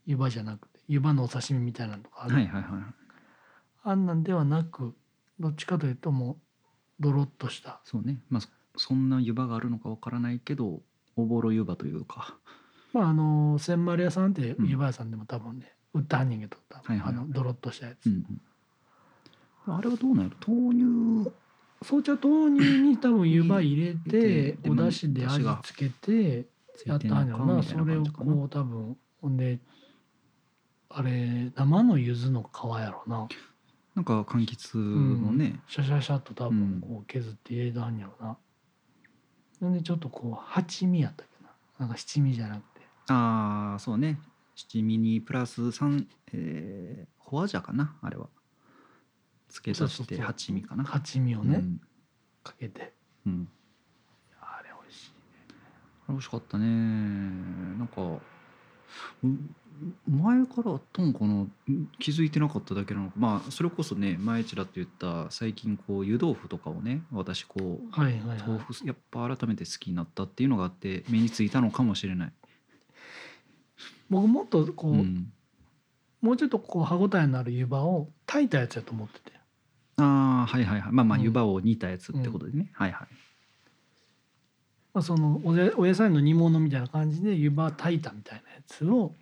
[0.07, 2.73] 湯葉じゃなくて湯葉のお刺身みたいなのとかある、はいはいはい。
[3.85, 4.95] あんなんではなく
[5.39, 6.37] どっちかというともう
[7.01, 7.81] ドロッとした。
[7.85, 8.21] そうね。
[8.31, 8.43] まあ
[8.79, 10.81] そそんな湯葉があるのかわからないけど
[11.17, 12.39] おぼろ湯葉というか。
[12.95, 14.67] まああの千丸屋さんってうん。
[14.67, 17.25] 湯葉屋さんでも多分ね、売ったはんねんけど多分、はいはいはい。
[17.25, 18.25] あのドロッとしたやつ、うん
[19.67, 19.75] うん。
[19.77, 20.55] あれはどうなんやろ？
[20.55, 21.31] 豆乳。
[21.83, 26.47] そうちゃ豆乳に多分湯葉入れてお出汁で味付けて
[26.87, 27.63] やったんやろな。
[27.63, 29.59] それをこう多分ほんで
[30.89, 33.29] あれ生の柚子の皮やろな。
[33.95, 38.37] なんか柑橘のね、シャシャシャっと多うん分こう削って入れたんやろな、
[39.61, 41.51] なんでちょっとこう八味やったっけな？
[41.79, 42.87] なんか七味じゃなくて。
[43.09, 44.21] ああそうね。
[44.55, 47.97] 七味にプラス三えー、ホアジャかな？
[48.03, 48.29] あれは。
[49.49, 50.85] 付け足して八味かな？
[50.85, 51.81] 八味をね、うん。
[52.43, 52.93] かけて。
[53.27, 53.49] うん、
[54.41, 55.13] あれ美味しい
[55.49, 56.67] あれ美味しかったね。
[56.67, 58.21] なんかう
[60.09, 63.13] 前からあったのかなうん気づいてなかっただけなのか。
[63.17, 68.39] まあそれこそね前ちらっと言った最近こう湯豆腐とかをね私こうはいはいはい。
[68.47, 72.33] 豆腐やっぱ改めて好きになったっていうのがあって目についたのかもしれない、
[74.11, 75.33] 僕もっとこう、うん、
[76.21, 79.33] もうちょっとこう歯ごたえのある湯葉を炊いたやつやと思ってて。
[79.97, 80.93] ああはいはいはい。
[80.93, 81.25] まあまあうん。
[81.25, 83.09] 湯葉を煮たやつってことでね、はいはい
[84.99, 85.53] まあ、そのお
[85.87, 89.15] 野菜の煮物みたいな感じで湯葉炊いたみたいなやつを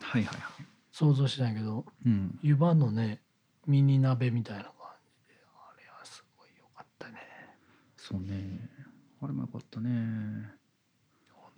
[0.91, 2.39] 想像してたんやけどうん。
[2.43, 3.21] 湯葉のね
[3.67, 4.73] ミニ鍋みたいな感
[5.05, 7.19] じであれはすごい良かったね。
[7.99, 8.71] そうね。
[9.21, 10.51] あれもよかったね。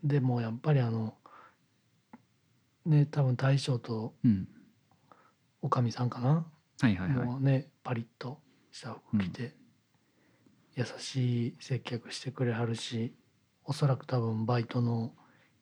[0.03, 1.15] でもやっぱりあの
[2.87, 4.49] ね多分大将とうん。
[5.63, 6.45] おかみさんかな、
[6.81, 7.27] はいはいはい。
[7.27, 8.41] もうねパリッと
[8.73, 9.55] した服着て、
[10.75, 13.15] 優しい接客してくれはるし
[13.69, 15.13] おそらく多分バイトの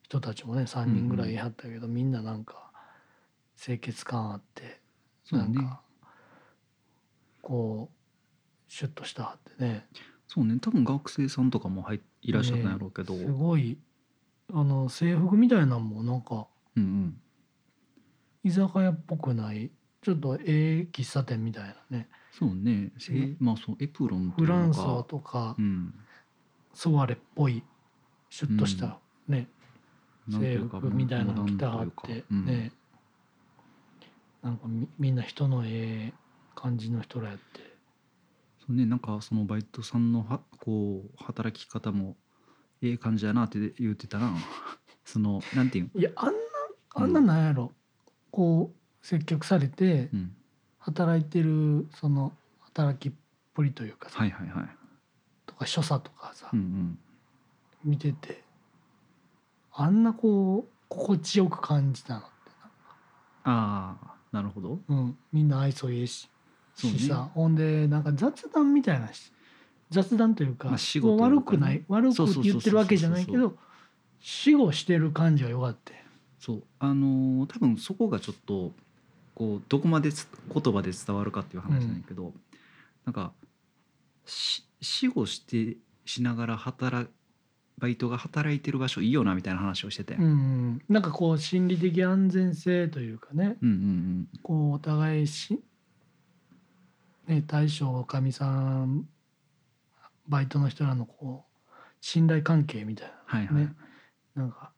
[0.01, 2.71] 人たちもね3人ぐらいいはったけど、みんななんか
[3.61, 4.79] 清潔感あって
[5.25, 5.49] そうね。
[5.49, 5.81] なんか
[7.41, 9.85] こうシュッとしたはってね。
[10.25, 10.57] そうね。
[10.61, 13.77] 多分学生さんとかも入っいらっしゃったんやろうけど、すごい
[14.53, 17.21] あの制服みたいなのもなんかうんうん。
[18.45, 19.69] 居酒屋っぽくない
[20.01, 22.07] ちょっとええ喫茶店みたいなね。
[22.31, 22.93] そうね。
[23.11, 25.93] えまあそうエプロンとフランソとかうん。
[26.73, 27.63] ソワレっぽい
[28.29, 29.47] シュッとしたね、
[30.29, 32.45] 制なんというか服みたいなの着てはっていうん。
[32.45, 32.71] ね。
[34.43, 36.13] なんかみみんな人のええ
[36.55, 37.75] 感じの人らやって。
[38.59, 42.15] そうねなんかそのバイトさんのはこう働き方も
[42.81, 44.33] ええ感じやなって言ってたな。
[45.05, 45.99] そのなんていうん？
[45.99, 46.39] いやあんな
[46.95, 47.71] あんななんやろ、
[48.31, 50.35] こう接客されてうん。
[50.79, 53.15] 働いてるその働きっ
[53.53, 54.69] ぷりというかさ、はいはいはい。
[55.45, 56.99] とか所作とかさ、うんうん
[57.83, 58.43] 見てて
[59.73, 62.27] あんなこう心地よく感じたのって
[63.43, 64.79] ああなるほど。
[64.87, 66.29] うん、みんな愛想いいし。
[66.75, 66.99] そうね。
[66.99, 69.31] しさほんでなんか雑談みたいなし
[69.89, 73.55] 雑談というか、まあ仕事こう悪くない悪く言ってるわけじゃないけど
[74.19, 75.99] 死後してる感じはよかったよ。
[76.39, 76.63] そう。
[76.79, 78.73] あのー多分そこがちょっと
[79.33, 82.33] こうどこまでつ言葉で伝わるかっていう話なんやけど、
[83.05, 83.31] なんか
[84.25, 87.09] し死後してしながら働
[87.79, 93.57] バイトが働いてる場所いいよなみたいな話をしてて、うんうん、なんかこう心理的安全性というかね。
[93.61, 95.61] うんうんこうお互いし、
[97.27, 99.07] ね、大将かみさん
[100.27, 103.73] バイトの人らのこう信頼関係みたいはいはい、なね
[104.35, 104.71] なんか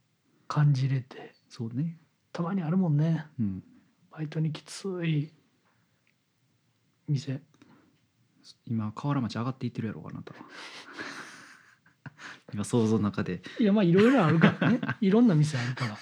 [0.48, 1.34] 感じれて。
[1.50, 1.98] そうね、
[2.32, 3.26] たまにあるもんね。
[3.40, 3.64] うん、
[4.12, 5.32] バイトにきつい
[7.08, 7.42] 店。
[8.68, 10.34] 今河原町上がっていってるやろうかなと
[12.54, 13.42] 今想像の中で。
[13.60, 14.80] いやまあいろいろあるからね。
[15.02, 15.98] いろんな店あるから。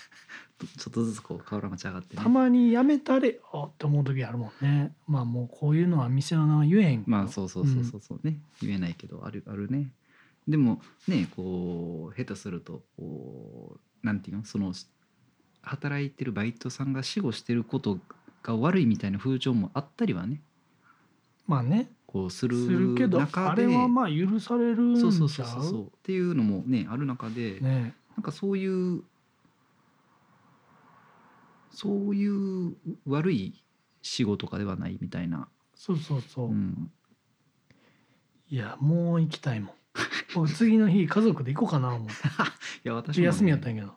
[0.60, 2.24] ちょっとずつこう河原町上がってね。
[2.24, 4.96] たまにやめたれよって思う時あるもんね。
[5.08, 9.94] まあもうこういうのは店の名前言えへんまあそうそうそうそうそうね、言えないけどあるあるね。
[10.48, 14.46] でもねこう下手するとこうなんていうの？
[14.46, 14.74] その
[15.62, 18.00] 働いてるバイトさんが死後してること
[18.42, 20.42] が悪いみたいな風潮もあったりはね
[21.48, 21.90] まあね。
[22.06, 25.84] こうすするるけど中であれはまあ許されるんそううそうそうそう。
[25.88, 27.96] っていうのもねある中で、ね。
[28.16, 29.04] なんかそういう
[31.72, 33.64] そういう悪い
[34.02, 36.92] 仕事とかではないみたいな、そうそうそう、うん、
[38.50, 39.76] いやもう行きたいもん。
[40.34, 42.18] 僕次の日家族で行こうかな思ってい
[42.84, 43.94] や私も、ね、休みやったんやけど。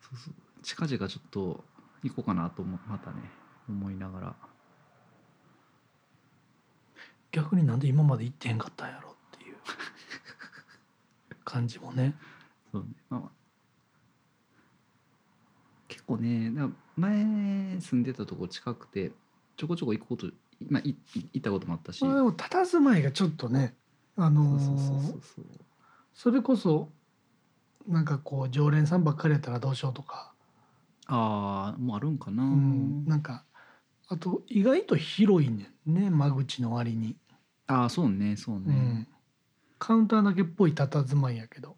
[0.00, 0.34] そうそう。
[0.62, 1.64] 近々ちょっと
[2.02, 3.16] 行こうかなと思またね
[3.68, 4.36] 思いながら
[7.30, 9.56] 逆になんで今まで行ってへんかったんやろっていう。
[11.44, 12.14] 感じもね。
[12.70, 13.30] そうね、まあまあ、
[15.88, 16.52] 結構ね
[16.96, 19.12] 前住んでたとこ近くて
[19.56, 20.26] ちょこちょこ行くこと、
[20.68, 20.94] まあ、行
[21.38, 23.74] ったこともあったし、まあでも佇まいがちょっとね
[24.16, 24.58] あの
[26.12, 26.90] それこそ
[27.86, 30.32] なんかこう常連さんばっかりやったらどうしようとか、
[31.06, 33.44] ああもうあるんかな、うん、なんか
[34.08, 37.16] あと意外と広いねんね間口の割に、
[37.66, 39.08] ああそうねそうね、うん、
[39.78, 41.76] カウンターだけっぽい佇まいやけど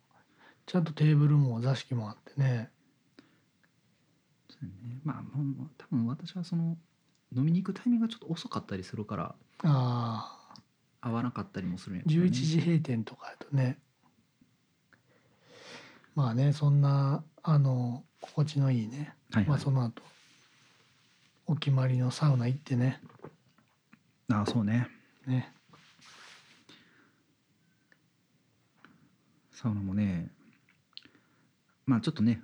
[0.67, 2.71] ちゃんとテーブルも座敷もあってね。
[4.49, 5.01] そうね。
[5.03, 5.23] まあ
[5.79, 6.77] 多分私はその
[7.37, 10.39] 飲みに行くタイミングがちょっと遅かったりするからあ
[11.03, 12.29] あ合わなかったりもするんやけどね。
[12.29, 13.81] 11時閉店とかやとね。
[16.15, 19.49] まあねそんなあの心地のいいね、はいはい。
[19.49, 20.03] まあその後
[21.51, 23.01] お決まりのサウナ行ってね。
[24.31, 24.87] ああそうね。
[25.27, 25.53] ね。
[29.51, 30.31] サウナもね
[31.87, 32.41] まあちょっとね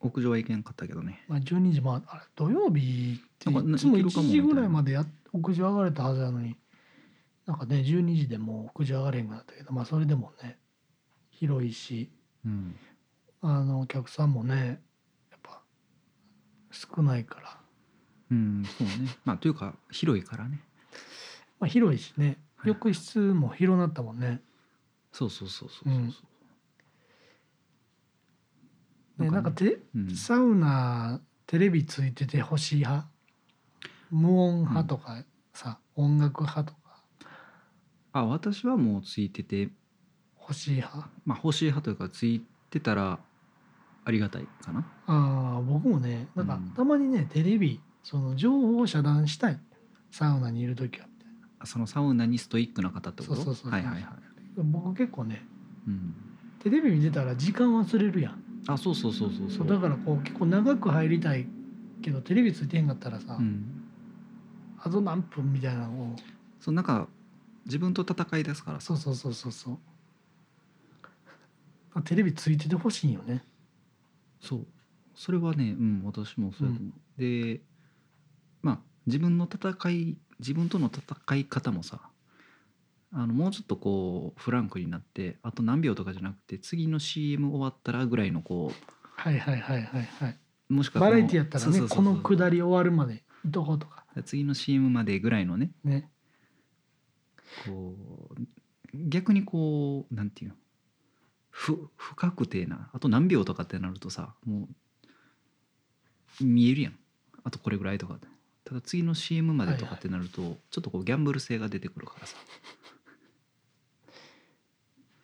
[0.00, 1.24] 屋上は行けんかったけどね。
[1.28, 6.56] まあ、12時まああれ土曜日っていつも1行けるかも時ぐらいまでや屋上上がれたはずなのに
[7.46, 10.58] なんかね12時でもう屋上上がれんくなったけどまあそれでもね
[11.30, 12.10] 広いし
[12.44, 12.74] うん。
[13.40, 14.82] あのお客さんもね
[15.30, 15.62] やっぱ
[16.72, 17.60] 少ないから、
[18.30, 19.16] うんそうね。
[19.24, 20.60] まあというか広いからね。
[21.60, 22.38] まあ、広いしね。
[22.56, 22.68] はい。
[22.68, 24.40] 浴室も広なったもんね。
[25.12, 25.96] そうそうそうそうそうう。
[25.98, 26.14] ん。
[29.18, 30.14] ね、なんかねてうん。
[30.14, 33.08] サウナテレビついてて欲しい派？
[34.10, 37.02] 無音派とかさ、音楽派とか。
[38.12, 39.70] あ私はもうついてて。
[40.40, 41.08] 欲しい派？
[41.26, 43.18] まあ欲しい派というかついてたら
[44.04, 44.80] ありがたいかな。
[45.06, 46.70] ああ僕もねなんかうん。
[46.70, 49.60] たまにねテレビその情報を遮断したい。
[50.10, 53.34] サウナにいる時はみたいあそのサウナにストイックな方ってこと？
[53.34, 54.08] そうそうそうはいはいはい、な
[54.64, 55.44] 僕結構ね。
[55.86, 56.14] うん、
[56.58, 58.42] テレビ見てたら時間忘れるやん。
[58.66, 59.66] あそうそうそうそうそう。
[59.66, 61.46] だからこう結構長く入りたい
[62.00, 63.84] けどテレビついてへんかったらさ、うん、
[64.78, 66.16] あと何分みたいなのを。
[66.60, 67.08] そうなんか
[67.66, 69.78] 自分と戦いですからそうそうそうそうそう。
[71.92, 73.44] あテレビついててほしいんよね。
[74.40, 74.66] そう。
[75.14, 77.60] それはねうん私もそうやと思う、で
[78.62, 82.00] まあ自分の戦い自分との戦い方もさ
[83.12, 88.72] あのもうちょっとこうフランクになってあと何秒とかじゃなくて次の CM 終わったらぐらいのこ
[89.16, 90.38] はいはいはいはいはい。
[90.70, 96.10] うもしくはバラエティやったらねこの下り終わるまでいとことか次の CM までぐらいのねね。
[97.66, 97.96] こ
[98.30, 98.42] う
[98.94, 100.56] 逆にこうなんていうの
[101.50, 104.68] 不不確定なあと何秒とかってなるとさも
[106.40, 106.98] う見えるやん
[107.44, 108.28] あとこれぐらいとかって
[108.68, 112.36] ただ次の CM までとかってなると、ちょっとこうギャンブル性が出てくるからさ、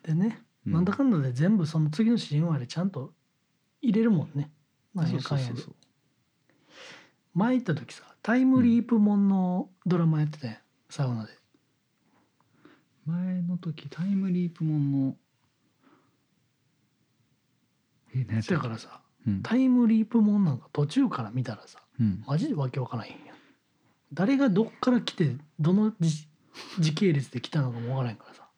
[0.02, 3.12] でね、うなんだかんだで全部その次の CM までちゃんと
[3.83, 4.50] 入れるもんね。
[4.94, 5.62] なんそうやかんやで。
[7.35, 10.57] 前行った時さタイムリープもんのドラマやってたやん
[10.88, 11.33] サウナで。
[13.04, 15.16] 前の時タイムリープもんの
[18.14, 18.42] え何やったっけ？
[18.42, 19.42] そやからさうん。
[19.42, 22.24] タイムリープもんなんか途中から見たらさうん。
[22.26, 23.34] マジでわけわからへんやん。
[24.14, 26.29] 誰がどっから来てどの時
[26.79, 28.48] 時系列で来たのかもわからへんからさ。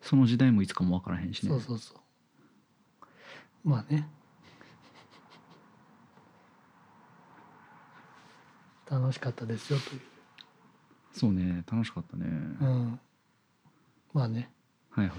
[0.00, 3.68] その時代もいつかも分からへんしねそうそうそう。
[3.68, 4.08] まあね。
[8.90, 10.00] 楽しかったですよという。
[11.12, 13.00] そうね楽しかったね、うん。
[14.12, 14.50] まあね、
[14.90, 15.16] はいはい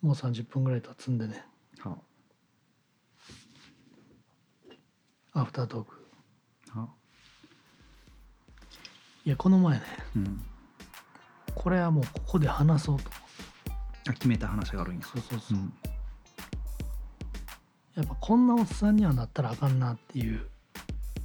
[0.00, 1.44] もう30分ぐらい経つんでね、
[1.80, 1.96] は
[5.32, 6.06] アフタートーク。
[6.70, 6.88] は
[9.28, 9.84] いや、この前ね、
[10.16, 10.42] うん。
[11.54, 13.10] これはもうここで話そうと。
[14.08, 15.02] あ決めた話があるんや。
[15.02, 15.58] そうそうそう。
[15.58, 15.72] ん。
[17.94, 20.46] やっぱこんなおっさんにはなったらあかんなっていう。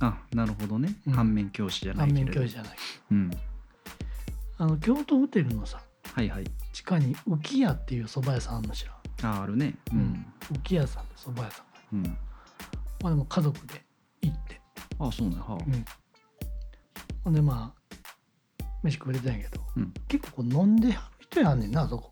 [0.02, 1.13] あなるほどね、うん。
[1.13, 2.42] 反面教師じゃない反けれど。
[2.42, 2.78] 面教師じゃない。
[3.12, 3.32] うん。
[4.58, 5.80] あの、京都ホテルのさ、
[6.13, 6.44] はいはい。
[6.74, 8.92] 地下に浮屋っていう蕎麦屋さんあるの知ら
[9.30, 9.34] ん？
[9.34, 9.76] ああるね。
[9.94, 10.26] うん。
[10.52, 11.80] 浮屋さんで蕎麦屋さんが。
[11.94, 12.04] うん。
[12.04, 12.18] ま
[13.04, 13.82] あでも家族で
[14.24, 14.60] 行って。
[15.00, 15.38] あそうね。
[15.38, 15.86] はあうん、
[17.24, 17.83] ほんでまあ
[18.84, 19.93] 飯食れてたんやけどうん。
[20.08, 22.12] 結構こう飲んではる人やんねんなあそこ、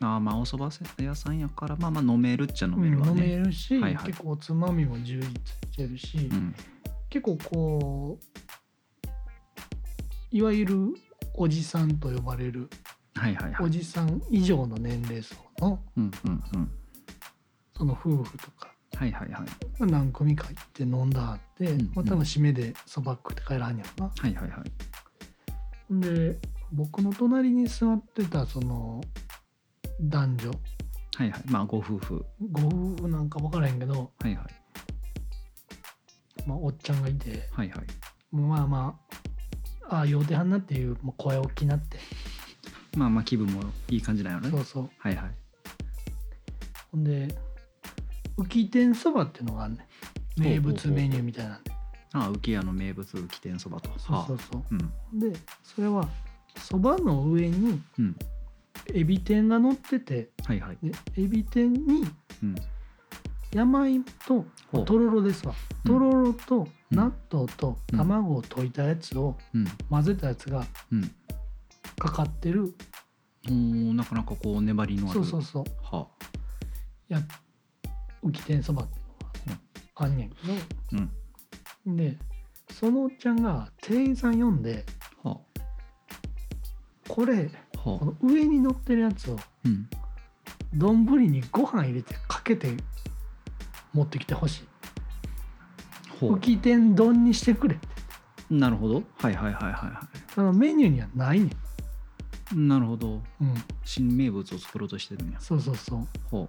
[0.00, 4.06] ああまあお蕎麦屋さんやからまあまあ飲めるっちゃ飲うんめるわ飲めねるし、はいはい。
[4.06, 6.54] 結構おつまみも充実してるし、うん。
[7.08, 8.40] 結構こう
[10.30, 10.76] いわゆる
[11.34, 12.68] おじさんと呼ばれる
[13.14, 13.66] はいはいはい。
[13.66, 16.70] おじさん以上の年齢層のうんうんうん。
[17.76, 19.42] その夫婦とかはいはいはい。
[19.78, 21.90] まあ何組か行って飲んだはって、うん。
[21.94, 24.12] まあ、多分締めでそば食って帰らはんやろな。
[24.16, 24.72] はいはいはい
[25.90, 26.38] で
[26.72, 29.00] 僕の隣に座ってたその
[30.00, 30.50] 男女。
[31.16, 31.42] はいはい。
[31.46, 32.24] まあご夫婦。
[32.52, 34.46] ご夫婦なんか分からへんけど、はいはい。
[36.46, 37.48] まあ、おっちゃんがいて。
[37.52, 37.80] はいはい。
[38.30, 38.98] まあま
[39.88, 41.98] あああ酔うてはんなっていうもう声大きなって。
[42.96, 44.50] まあまあ気分もいい感じなんよね。
[44.50, 44.90] そうそう。
[44.98, 45.30] はいはい。
[46.92, 47.28] ほんで
[48.36, 49.86] 浮き天そばっていうのがあんね
[50.36, 50.42] ん。
[50.42, 51.72] 名物メニューみたいなんで
[52.18, 53.90] ああ浮屋の名物浮き天そばと。
[53.98, 54.60] そうそうそう。
[54.60, 54.74] はあ。
[55.12, 55.18] うん。
[55.32, 56.08] でそれは
[56.56, 58.16] そばの上にうん。
[58.94, 60.78] エビ天が乗っててはいはい。
[60.82, 62.06] でエビ天に
[62.42, 62.54] うん。
[63.52, 64.84] 山芋とほう。
[64.84, 65.54] とろろですわ。
[65.84, 65.92] うん。
[65.92, 66.96] とろろとうん。
[66.96, 67.98] 納豆とうん。
[67.98, 69.66] 卵を溶いたやつをうん。
[69.90, 71.10] 混ぜたやつがうん。
[71.98, 72.74] かかってる。
[73.46, 75.24] おーなかなかこう粘りのある。
[75.24, 75.96] そうそうそう。
[75.96, 76.24] はあ。
[77.08, 77.20] や
[78.22, 79.00] 浮き天そばってい
[79.46, 79.60] うのが
[79.94, 80.36] あんねんけ
[80.92, 81.06] うん。
[81.06, 81.12] ど
[81.96, 82.18] で
[82.70, 84.84] そのおっちゃんが店員さん呼んで
[85.22, 85.38] は
[87.08, 87.50] これ
[87.84, 87.98] あはあ。
[87.98, 89.88] この上に乗ってるやつをうん。
[90.74, 92.74] 丼にご飯入れてかけて
[93.94, 94.68] 持ってきてほしい。
[96.20, 97.78] ほ浮き天丼にしてくれ
[98.50, 99.02] なるほど。
[99.16, 101.50] はいはいはいはいはそのメニューにはないね
[102.54, 103.22] なるほど。
[103.40, 105.40] うん、新名物を作ろうとしてるんや。
[105.40, 106.06] そうそうそう。
[106.30, 106.48] ほ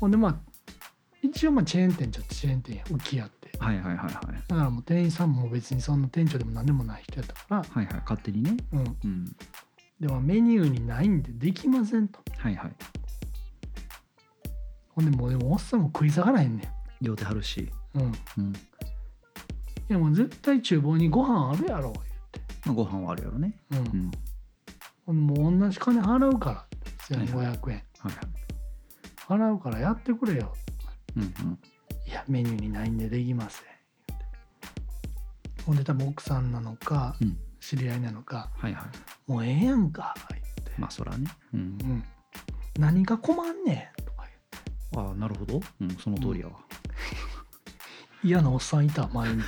[0.00, 0.36] ほんでまあ
[1.22, 2.84] 一応まあチェーン店じゃチェーン店や。
[2.84, 4.08] 浮き屋っはいはいはいはい。
[4.48, 8.56] だからもう店員さんも別にそんな店長でも何でもない人やったから、はいはい勝手にね。
[8.72, 9.36] うん、うん。
[10.00, 12.20] でもメニューにないんでできませんと。
[12.36, 12.72] はいはい。
[14.90, 17.70] ほんでもうでもおっさんも食い下がらへんね酔うてはるし。
[17.94, 17.98] ん。
[17.98, 18.06] うん。
[18.06, 18.52] いうん
[19.88, 21.92] やもう絶対厨房にご飯あるやろ
[22.64, 23.60] まあご飯はあるやろね。
[23.70, 24.00] 言って、うん。
[24.00, 24.10] うん。
[25.06, 27.82] ほんでもう同じ金払うから1500円、はいはい。
[29.26, 30.54] 払うからやってくれよ
[31.18, 31.58] うんうん。
[32.06, 33.64] いやメニューにないんでできません。
[34.08, 34.20] 言う
[35.56, 37.38] てほんで多分奥さんなのかうん。
[37.60, 38.84] 知り合いなのかはいはい
[39.30, 40.72] 「もうええやんか」言って。
[40.78, 41.26] まあそらね。
[41.52, 42.04] うん「うん、
[42.78, 44.24] 何が困んねん」とか
[44.96, 45.60] ああなるほど。
[45.80, 46.52] うんその通りやわ。
[46.52, 46.88] 言って
[48.24, 49.42] 嫌なおっさんいた前に。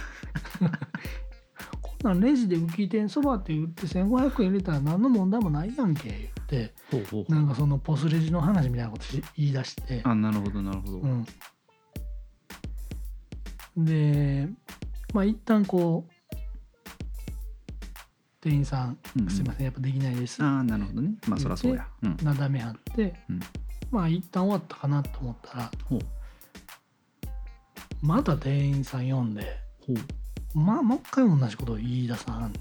[1.83, 6.75] こんなんレジで浮き天そばって言って1500円入れたら何の問題もないやんけ言って。
[6.91, 10.03] ほうほうほなんかそのポスレジの話みたいなことし言い出して。
[10.05, 10.99] あなるほどなるほど。
[10.99, 11.27] うん、
[13.77, 14.49] で
[15.13, 16.13] まあ一旦こう
[18.41, 19.31] 店員さんうんうん。
[19.31, 21.15] すいませんやっぱできないです」ああなるほどね。
[21.29, 21.87] まあそりゃそうや。
[22.03, 22.17] うん。
[22.23, 23.41] なだめはって、うん。
[23.91, 26.01] まあ一旦終わったかなと思ったらほう。
[28.03, 29.59] また店員さん呼んで
[30.55, 32.53] まあもう一回同じことを言い出さはん。
[32.53, 32.61] ね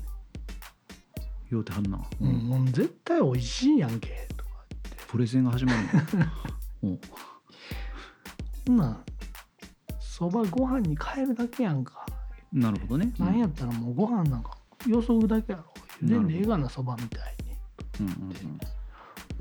[1.49, 4.51] 言うてはんな、ん、うんもう絶対美味しいやんけとか
[5.07, 5.79] プレゼンが始まる
[6.19, 6.27] の。
[8.67, 9.03] ほんなん
[10.19, 12.05] そばご飯に変えるだけやんか、
[12.51, 13.13] なるほどね。
[13.17, 15.65] なんやったらもうご飯なんかよそぐだけやろ。
[16.01, 17.55] ゆでんでええがなそばみたいに。
[18.01, 18.59] うんうん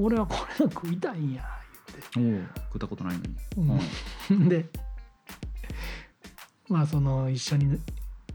[0.00, 1.44] 俺はこれが食いたいんや
[2.16, 3.36] うんおお食ったことないのに。
[3.56, 4.66] 言って、うん、で
[6.68, 7.80] まあその一緒に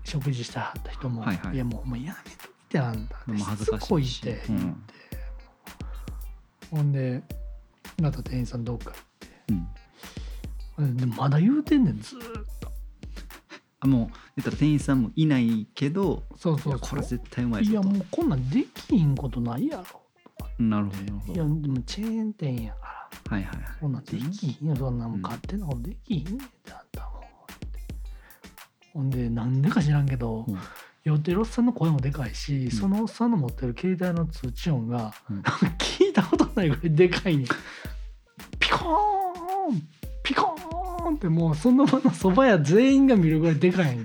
[0.04, 1.58] 食事したはった人も「はいはい。
[1.58, 3.16] やもうもうやめといてあんた。
[3.26, 4.58] もう恥ずかしつこいって」うん。
[4.58, 4.94] 言って、
[6.72, 7.24] ほんで
[8.02, 8.92] また店員さんどっか
[9.48, 9.82] うん行って
[10.80, 12.72] でまだ言うてんねんずーっと。
[13.82, 17.72] あもう言ったら店員さんもいないけどそうそうこれ絶対うまいぞと。
[17.72, 20.02] いやもうこんなんできひんことないやろ。
[20.60, 22.80] なるほどなるほいやどでもチェーン店やか
[23.30, 23.38] ら。
[23.38, 23.66] はいはいはい。
[23.80, 24.76] こんなんできひんよ。
[24.76, 27.22] そんなもうんん勝手なことできひんねんってあんたも
[28.94, 30.58] ほんでなんでか知らんけどうん。
[31.04, 32.72] 酔ってるおっさんの声もでかいし、ん。
[32.72, 35.42] そのおっさんの持ってる携帯の通知音が、うん。
[35.78, 37.48] 聞いたことないぐらいでかいねん。
[38.58, 39.88] ピコーン
[40.24, 43.98] ピコーンってもうその場のそば屋全員が見るぐらいでかい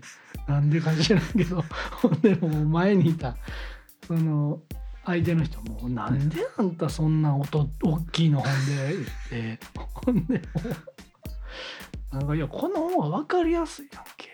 [0.47, 1.63] なんでか知らんけど
[2.03, 3.37] ほんでもう前にいた
[4.07, 4.61] その
[5.05, 8.95] 相手の人も「なんであんたそんな音大きいのほんで」
[9.31, 10.43] 言ってほんで
[12.13, 14.29] なんか「いやこの方が分かりやすいやんけ」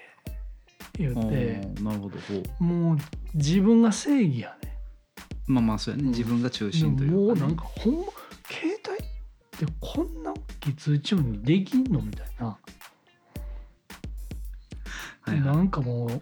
[0.99, 2.19] 言おってーなるほど
[2.65, 2.99] もう
[3.35, 4.79] 自分が正義やね
[5.47, 8.01] まあまあそうやね、うん自分が中で心というか、ね、もうなんかほんま
[8.49, 9.14] 携帯
[9.55, 12.59] ってこんな大きい通知音にできんのみたいな、は
[15.29, 15.41] いはい。
[15.41, 16.21] なんかもう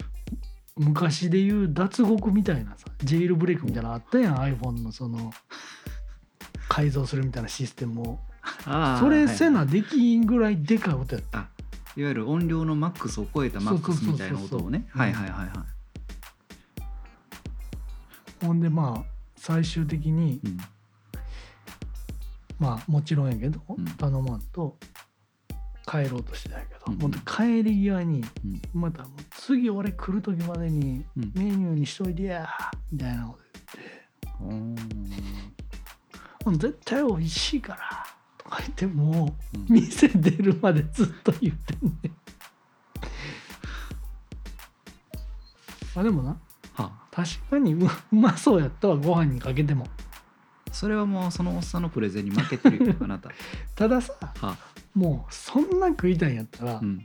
[0.77, 5.33] 昔で言う脱獄みたいなさジェイルブレイクみたいなのあったやん iPhone のその
[6.69, 8.19] 改造するみたいなシステムを。
[8.65, 11.39] それはいせなできんぐらいでかい音やった。
[11.41, 11.49] あ
[11.97, 14.87] いわゆる音量のマックスを超えたマックスみたいな音をね。
[14.91, 15.53] はいはいはいは
[18.41, 18.47] い。
[18.47, 20.59] ほんでまあ最終的にうん
[22.63, 23.85] まあもちろんやけど、うん。
[23.85, 24.79] 頼まんと
[25.85, 26.99] 帰ろうとしてたんやけど、うん。
[26.99, 28.81] もう帰り際にうん。
[28.81, 31.33] また次俺来る時までにうん。
[31.35, 32.49] メニューにしといてや
[32.93, 33.39] みたいなこと
[34.49, 34.85] 言って
[36.47, 36.59] 「うん。
[36.59, 37.81] 絶対美味しいから」
[38.39, 39.67] とか言ってもううん。
[39.69, 42.17] 店出るまでずっと言ってんね
[45.97, 46.37] あでもなは
[46.77, 47.03] あ。
[47.11, 49.87] 確かにううまそうやったわご飯にかけても
[50.73, 53.31] それはもうそのおっさんのプレゼンに負けてるよ あなた。
[53.75, 54.57] たださは
[54.95, 57.05] もうそんな食いたいんやったら、あうん。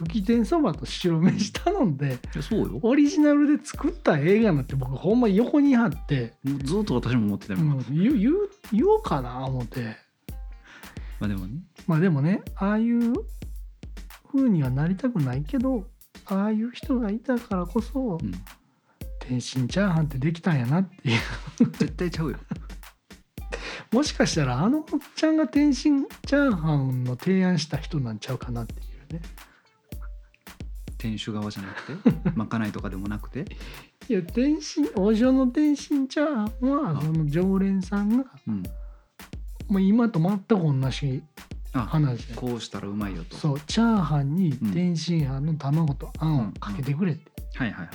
[0.00, 2.66] 浮き天そばと白飯頼んでそうよ。
[2.66, 8.34] もオリジナルで作った映画なんて僕ほんま横に貼って、うずっと私も思ってたよ、うん、言う言う
[8.72, 9.96] 言おうかな思って。
[11.18, 11.62] まあでもね。
[11.86, 13.12] まあでもねああいう
[14.32, 15.84] 風にはなりたくないけど
[16.26, 18.32] ああいう人がいたからこそうん。
[19.20, 21.20] 天津チャーハンってできたんやなっていう。
[21.72, 22.38] 絶対ちゃうよ
[23.92, 24.84] もしかしたらあのおっ
[25.16, 28.76] ちゃんが天津チャーハンの提案した人なんちゃうかなってい
[29.10, 29.22] うね。
[30.98, 32.30] 店主側じゃなくて？
[32.34, 33.46] まかないとかでもなくて？
[34.08, 38.62] いや天津王将の天津チャーハンはあその常連さんがうん。
[39.68, 41.22] もう今と全く同じ
[41.72, 42.34] あ話で。
[42.34, 43.36] こうしたらうまいよと。
[43.36, 47.92] そうチャーハンにうん天津飯の卵とあんをかけてくれって、はいはいは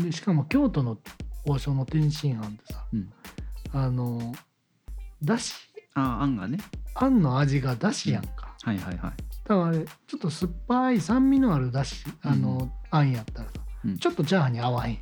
[0.00, 0.02] い。
[0.04, 0.98] でしかも京都の
[1.46, 3.12] 王将の天津飯ってさうん。
[3.72, 4.34] あの
[5.24, 5.54] だし
[5.94, 6.58] ああんがね。
[6.94, 9.00] あんの味がだしやんか、はいはいはい。
[9.00, 9.12] だ
[9.48, 13.60] からあれちょっと酸っぱい酸味のあるだしあの、あんやったらさ。
[13.84, 13.98] うん。
[13.98, 14.98] ちょっとチャーハンに合わへん、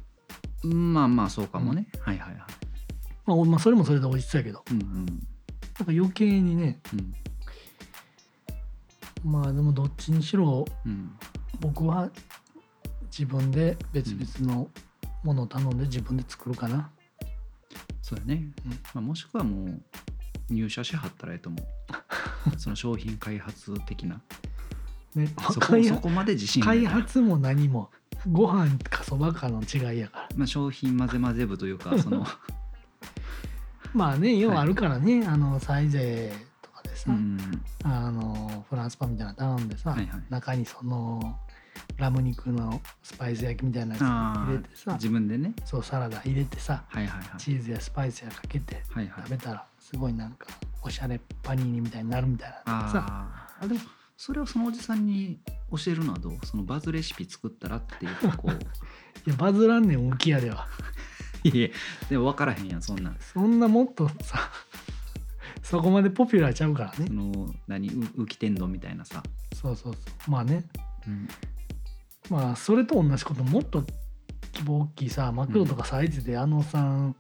[0.65, 2.39] うんまあまあそうかもね、はいはいはい。
[3.27, 4.65] まあおまあ、それもそれで美味しそうやけど。
[4.71, 5.05] うんうん。
[5.05, 5.15] なんか
[5.89, 6.81] 余計にね。
[6.93, 7.15] うん。
[9.31, 11.13] まあでもどっちにしろうん。
[11.61, 12.11] 僕は
[13.05, 14.69] 自分で別々の
[15.23, 16.91] ものを頼んで自分で作るかな、
[18.01, 18.73] そうやね、うん。
[18.73, 19.83] まあ、もしくはもう
[20.53, 21.65] 入社しはったらええと思う。
[22.59, 24.21] その商品開発的な。
[25.15, 27.91] ねそこ開発そこまで自信が開発も何も
[28.31, 30.29] ご飯かそばかの違いやから。
[30.37, 32.27] まあ、商品混ぜ混ぜ部というか その。
[33.93, 34.57] まあね要はい。
[34.57, 36.33] はあるからね、あのサイゼ
[36.63, 37.39] とかでさ、うん
[37.85, 40.23] あのフランスパンみたいなの頼んでさ、はいはい。
[40.31, 41.39] 中にその
[41.99, 45.53] ラム肉のスパイス焼きみたいなやつあ入れてさあ自分でね。
[45.65, 47.39] そうサラダ入れてさはいはいはい。
[47.39, 49.25] チーズやスパイスやかけてはいはい。
[49.25, 50.47] 食べたらすごいなんか
[50.83, 53.05] おしゃれパニーニみたいになるみたいなさ。
[53.09, 53.81] ああでも
[54.17, 56.47] それをそのおじさんに教えるのはどう？
[56.47, 58.51] そのバズレシピ作ったらっていうこう。
[59.27, 60.69] いやバズらんねん浮き屋では。
[61.43, 61.69] いや
[62.09, 63.17] でも分からへんやんそんなん。
[63.19, 64.51] そんなもっとさ
[65.63, 67.07] そこまでポピュラーちゃうからね。
[67.07, 69.23] その何う浮き天丼みたいなさ、
[69.55, 70.31] そうそうそう。
[70.31, 70.65] まあね。
[71.07, 71.29] うん、
[72.31, 73.85] まあそれと同じこともっと
[74.55, 77.17] 規模大きいさマクドとかサイズであのおっさん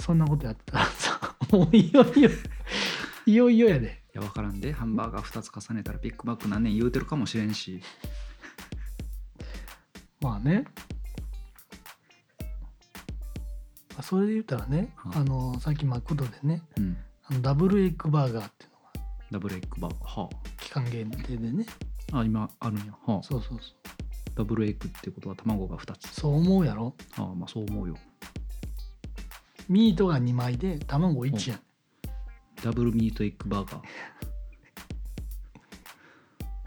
[0.00, 1.03] そんなことやってたらさ
[1.54, 2.30] もういよいよ
[3.26, 4.02] いよいよやで。
[4.12, 4.72] いや分からんで。
[4.72, 7.80] ハンバーガー2つ重ねたらビッグマック何年言うてるかもしれんし。
[10.20, 10.64] まあね。
[13.90, 15.22] まあそれで言ったらね、はい。
[15.22, 16.96] あのさっきマクドでねうん。
[17.22, 18.90] あのダブルエッグバーガーっていうのが
[19.30, 20.20] ダブルエッグバーガー。
[20.22, 20.28] は
[20.60, 21.66] 期間限定でね。
[22.12, 22.86] ああ今あるんや。
[23.06, 23.22] はあ。
[23.22, 23.74] そうそうそう。
[24.34, 26.08] ダブルエッグってことは卵が2つ。
[26.08, 26.96] そう思うやろ。
[27.16, 27.96] ああまあそう思うよ
[29.68, 31.60] ミートが2枚で卵1やん。
[32.62, 33.82] ダブルミートエッグバーガー。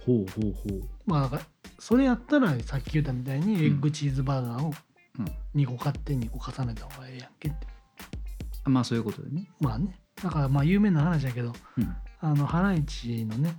[0.05, 0.89] ほうほうほう。
[1.05, 1.41] まあだから
[1.79, 4.73] それやったらさっき言ったみたいにエッグチーズバーガーを
[5.19, 5.21] う
[5.57, 7.67] ん2個買って2個重ねた方がええやんけって。
[8.63, 9.49] あまあそういうことでね。
[9.59, 9.99] まあね。
[10.21, 11.85] だからまあ有名な話だけどうん。
[11.85, 13.55] はいあのハライチのね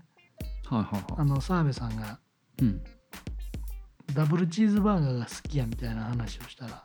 [0.67, 2.19] はいはあの澤部さんが
[2.61, 2.83] いうん。
[4.15, 6.85] ダブルチーズバーガーが好きやみたいな話をしたら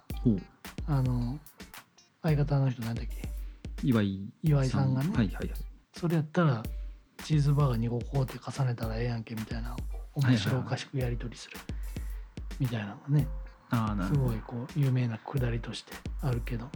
[0.88, 1.40] あの
[2.24, 3.30] 相方の人なんだっけ？
[3.84, 5.10] 岩井岩井さんがね。
[5.16, 5.50] はいはいはい。
[5.94, 6.64] それやったら
[7.24, 9.76] チーズバーガー2個こうって重ねたらええやんけみたいな
[10.16, 11.58] 面白おかしくやり取りする。
[12.60, 13.28] みたいなのがね
[13.70, 14.32] ああなるほど。
[14.32, 16.70] すごいこう有名なくだりとしてあるけど。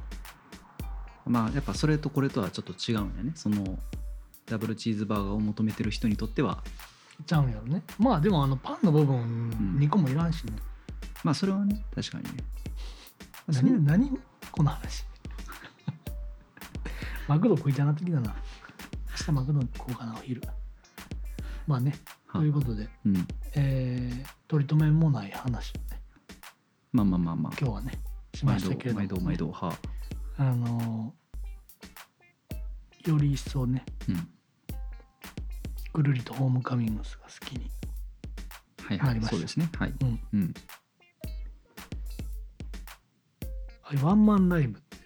[1.26, 3.32] まあやっぱそれとこれとはちょっと違うんだよね。
[3.36, 3.80] その
[4.46, 6.64] ダブルチーズバーガーを求めてる人にとっては。
[7.26, 7.84] ちゃうんやろね。
[7.98, 9.80] まあでもあのパンの部分ん。
[9.80, 10.54] 2個もいらんしね、
[11.24, 12.30] まあそれはね確かにね。
[13.48, 14.20] 何何
[14.52, 15.04] この話
[17.28, 18.36] マクド食いたなってきたな。
[19.20, 20.42] 明日マクド食おうかなお昼。
[21.66, 21.94] まあね
[22.28, 23.28] はということで、うん。
[23.56, 26.02] えー取り留めもない話をね。
[26.94, 27.54] まあまあまあまあ。
[27.60, 27.92] 今日はね
[28.34, 29.74] しましたけれども、毎度毎度は
[30.38, 30.44] あ。
[30.44, 34.30] あのーより一層ねうん。
[35.94, 37.70] ぐるりとホームカミングスが好きに
[38.84, 39.36] はいはりました。
[39.36, 39.70] そうですね。
[39.78, 39.94] はい。
[40.02, 40.20] うん。
[40.34, 40.54] うん。
[43.84, 44.98] ああいうワンマンライブって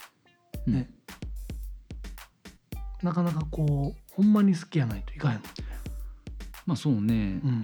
[0.67, 0.73] うん。
[0.73, 0.89] ね
[3.03, 5.49] なかなかこうほんまに好きやないといかへんもんね。
[6.65, 7.39] まあそうね。
[7.43, 7.61] うん。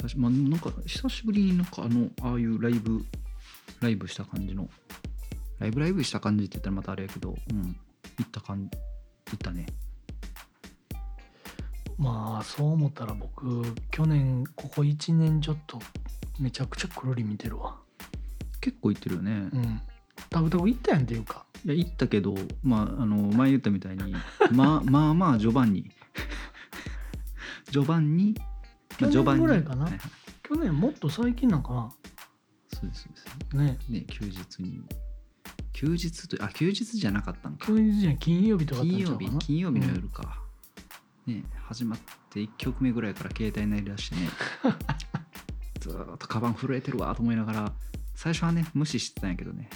[0.00, 3.04] 確かまあなんか久しぶりになんかあのああいうライブ
[3.80, 4.68] ライブした感じの。
[5.58, 7.76] ライブライブした感じって言ったらまたあれやけどうん。
[8.18, 8.78] 行った感じ
[9.32, 9.66] 行ったね。
[11.98, 15.78] まあそう思ったら僕去年ここ1年ちょっと
[16.40, 17.76] めちゃくちゃくるり見てるわ。
[18.60, 19.80] 結構行ってるよね、いうん。
[20.30, 24.14] タクタク行ったやんっていうかや行ったけどまああの前言ったみたいに
[24.52, 25.90] まあまあまあ序盤に。
[27.70, 28.34] 序盤に、
[29.00, 29.84] まあ、序盤に去年ぐらいかな。
[29.84, 30.00] はいはい。
[30.42, 31.92] 去年もっと最近なんか
[32.72, 33.18] そうですそうで
[33.50, 33.56] す。
[33.56, 33.78] なね。
[33.88, 34.82] ね休日に。
[35.72, 37.66] 休日とあ休日じゃなかったんか。
[37.66, 40.40] 休日じゃん金曜日とかだった金曜日金曜日の夜か、
[41.26, 41.98] ね始まっ
[42.30, 44.28] て1曲目ぐらいから携帯鳴り出してね。
[45.80, 47.72] ずーっとカバン震えてるわと思いながら
[48.14, 49.68] 最初はね無視してたんやけどね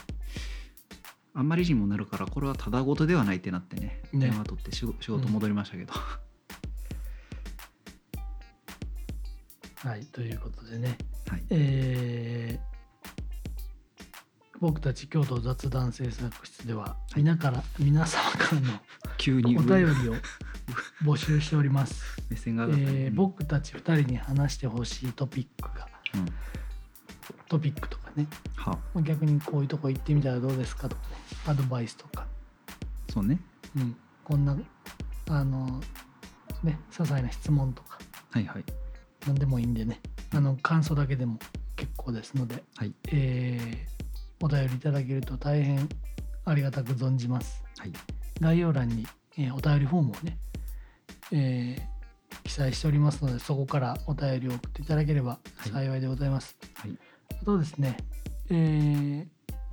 [1.38, 4.28] あんまりにもなるからこれはただごとではないってなってねね。
[4.28, 5.92] 電話取って仕事仕事戻りましたけど、
[9.76, 10.98] はいということでね。
[11.28, 11.44] はい。
[11.50, 12.78] えー
[14.60, 18.72] 僕たち京都雑談制作室では皆から皆様からの
[19.16, 20.14] 急にお便りを
[21.04, 22.86] 募集しております、 目線が上がった。
[22.90, 26.26] ね、えー僕たち2人に話してほしいトピックがうん、
[27.48, 28.26] トピックとかね。
[28.56, 31.08] は逆にこういうとこ行ってみたらどうですかとかね。
[31.46, 32.26] アドバイスとか、
[33.12, 33.40] そうね。
[33.76, 34.56] うん、こんな
[35.30, 35.80] あの
[36.62, 37.98] ね些細な質問とか。
[38.30, 38.64] はいはい。
[39.26, 40.00] 何でもいいんでね。
[40.34, 41.38] あの感想だけでも
[41.76, 42.92] 結構ですので、はい。
[43.12, 43.98] えー
[44.40, 45.88] お便りいただけると大変
[46.44, 47.64] ありがたく存じます。
[47.78, 47.92] はい。
[48.40, 50.38] 概要欄に、えーお便りフォームをね、
[51.32, 51.98] えー
[52.44, 55.70] 記載しておりますのでそこからお便りを送っていただければはい。
[55.70, 56.98] 幸いでございます、はい
[57.40, 57.96] あとですね、
[58.50, 59.26] えー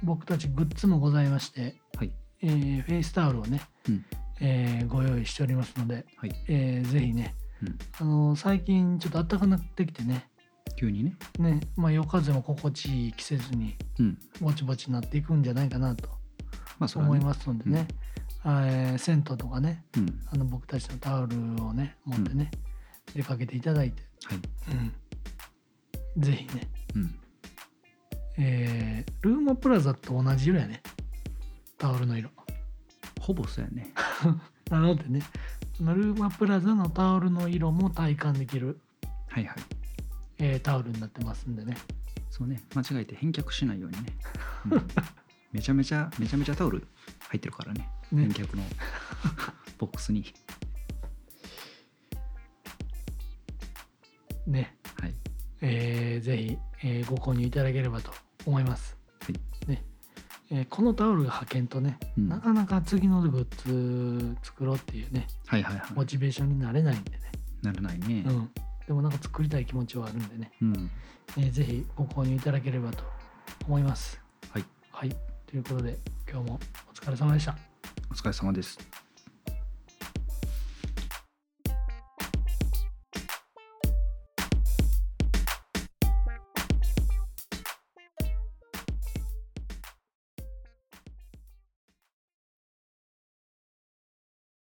[0.04, 2.12] 僕たちグッズもございまして、はい。
[2.42, 4.06] えーフェイスタオルをね、うん。
[4.42, 7.34] えーご用意しておりますので、はい、えーぜひね、
[7.64, 10.30] うん、あの最近ちょっと暖かくなってきてね
[10.78, 11.16] 急にね。
[11.40, 14.18] ねまあ夜風も心地いい季節にうん。
[14.42, 16.10] ぼちぼちなっていくんじゃないかなと
[16.96, 17.88] 思いますのでね、
[18.46, 20.20] えー銭湯とかねうん。
[20.32, 22.52] あの僕たちのタオルをね持ってね、
[23.16, 24.40] 出かけていただいて、はい。
[26.16, 27.16] うん、ぜひね、うん
[28.38, 30.82] えールーマプラザと同じ色やね。
[31.78, 32.30] タオルの色。
[33.20, 33.94] ほぼそうやね。
[34.70, 35.22] なのでね
[35.80, 38.80] ルーマプラザのタオルの色も体感できる、
[39.28, 39.58] はいはい。
[40.38, 41.78] えータオルになってますんでね。
[42.30, 42.62] そうね。
[42.76, 44.10] 間違えて返却しないようにね、
[44.72, 44.88] うん。
[45.54, 46.86] めちゃめちゃめちゃめちゃタオル
[47.30, 47.90] 入ってるからね。
[48.12, 48.24] ね。
[48.24, 48.64] 返却の
[49.80, 50.34] ボックスに。
[54.48, 54.76] ね。
[55.00, 55.14] はい。
[55.62, 58.12] えーぜひ、えーご購入いただければと
[58.46, 58.98] 思います。
[59.22, 59.70] はい。
[59.70, 59.84] ね。
[60.52, 62.30] えーこのタオルが派遣とね、うん。
[62.30, 65.94] なかなか次のグッズ作ろうっていうねはいはいはい。
[65.94, 67.20] モチベーションになれないんでね、
[67.62, 68.24] ならないね。
[68.28, 68.52] うん、
[68.88, 70.92] でもなんか作りたい気持ちはあるんでね、うん。
[71.38, 73.04] えーぜひご購入いただければと
[73.68, 74.22] 思います。
[74.52, 74.66] はい。
[74.92, 75.10] はい、
[75.48, 75.98] ということで
[76.30, 77.58] 今日もお疲れ様でした。
[78.12, 79.05] お疲れ様です